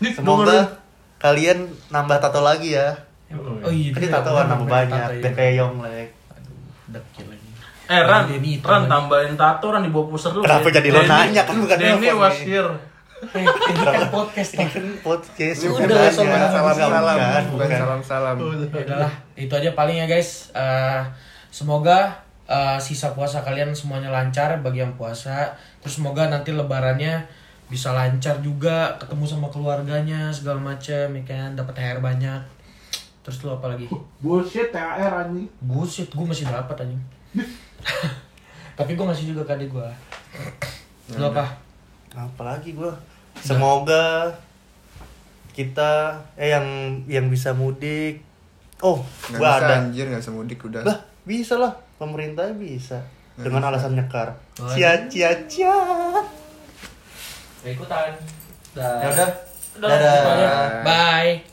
Nih, 0.00 0.10
Semoga 0.10 0.80
kalian 1.16 1.68
nambah 1.88 2.18
tato 2.18 2.40
lagi 2.40 2.72
ya. 2.72 2.96
Oh 3.30 3.70
iya, 3.70 3.94
Tadi 3.94 4.06
dia 4.06 4.10
tatoan 4.10 4.50
namanya 4.50 4.50
nambah 4.50 4.66
banyak, 4.66 4.90
biar 4.90 5.12
iya. 5.14 5.22
Aduh, 6.34 6.58
dekil 6.90 7.26
lagi. 7.30 7.48
Eh 7.86 8.02
Ran, 8.02 8.22
Denny, 8.26 8.52
Ran 8.58 8.82
tambahin 8.86 9.34
tato 9.38 9.66
Ran 9.70 9.82
di 9.86 9.90
bawah 9.90 10.10
poster 10.10 10.34
lu. 10.34 10.42
Kenapa 10.42 10.66
jadi 10.66 10.88
lo 10.90 11.02
nanya? 11.06 11.42
Kan 11.46 11.56
bukan 11.62 11.76
Denny 11.78 12.06
nelfon 12.10 12.18
was 12.18 12.38
nih. 12.38 12.46
here. 12.46 12.72
Eh, 13.20 13.44
ini 13.44 13.84
kan 13.84 14.08
podcast 14.08 14.50
Ini 14.56 14.64
kan 14.64 14.82
podcast, 15.04 15.58
nanya. 15.60 16.48
salam-salam, 16.48 17.44
Bukan, 17.52 17.68
salam-salam. 17.68 18.34
Ya 18.40 18.80
udahlah, 18.88 19.12
itu 19.36 19.52
aja 19.52 19.70
paling 19.76 19.96
ya 20.00 20.06
guys. 20.08 20.50
Eh, 20.50 21.00
semoga 21.50 22.18
eh, 22.46 22.78
sisa 22.82 23.14
puasa 23.14 23.46
kalian 23.46 23.70
semuanya 23.76 24.10
lancar 24.10 24.58
bagi 24.58 24.82
yang 24.82 24.96
puasa. 24.98 25.54
Terus 25.78 26.02
semoga 26.02 26.26
nanti 26.26 26.50
lebarannya 26.50 27.28
bisa 27.70 27.94
lancar 27.94 28.42
juga, 28.42 28.98
ketemu 28.98 29.22
sama 29.22 29.46
keluarganya 29.46 30.34
segala 30.34 30.58
macam, 30.58 31.06
ya 31.14 31.22
kan, 31.22 31.54
dapat 31.54 31.78
THR 31.78 32.02
banyak. 32.02 32.42
Terus 33.20 33.36
lu 33.44 33.52
apa 33.52 33.66
lagi? 33.68 33.86
Bullshit 34.18 34.72
THR 34.72 35.12
anjing. 35.28 35.48
Bullshit, 35.60 36.08
gue 36.08 36.26
masih 36.26 36.48
dapat 36.48 36.76
anjing. 36.84 37.02
Tapi 38.78 38.90
gue 38.96 39.04
ngasih 39.04 39.36
juga 39.36 39.42
ke 39.44 39.52
adik 39.60 39.70
gue. 39.72 39.88
Lu 41.18 41.24
apa? 41.28 41.44
Apalagi 42.14 42.74
gua. 42.74 42.90
Semoga 43.38 44.30
kita 45.54 46.16
eh 46.34 46.50
yang 46.50 46.66
yang 47.06 47.26
bisa 47.30 47.54
mudik. 47.54 48.22
Oh, 48.80 49.04
bisa 49.28 49.60
ada. 49.60 49.84
anjir, 49.84 50.08
nggak 50.08 50.24
bisa 50.24 50.32
mudik 50.32 50.58
udah. 50.64 50.82
Lah, 50.82 50.98
bisa 51.28 51.60
lah. 51.60 51.70
Pemerintah 52.00 52.48
bisa. 52.56 52.96
Nggak 53.36 53.44
Dengan 53.44 53.60
bisa. 53.62 53.70
alasan 53.70 53.92
nyekar. 53.94 54.28
Oh, 54.58 54.68
Cia 54.72 54.96
cia 55.06 55.30
cia. 55.46 55.76
Ikutan. 57.60 58.10
Ya 58.74 59.06
udah. 59.06 59.30
Aja. 59.80 59.86
Dadah. 60.00 60.82
Bye. 60.82 61.50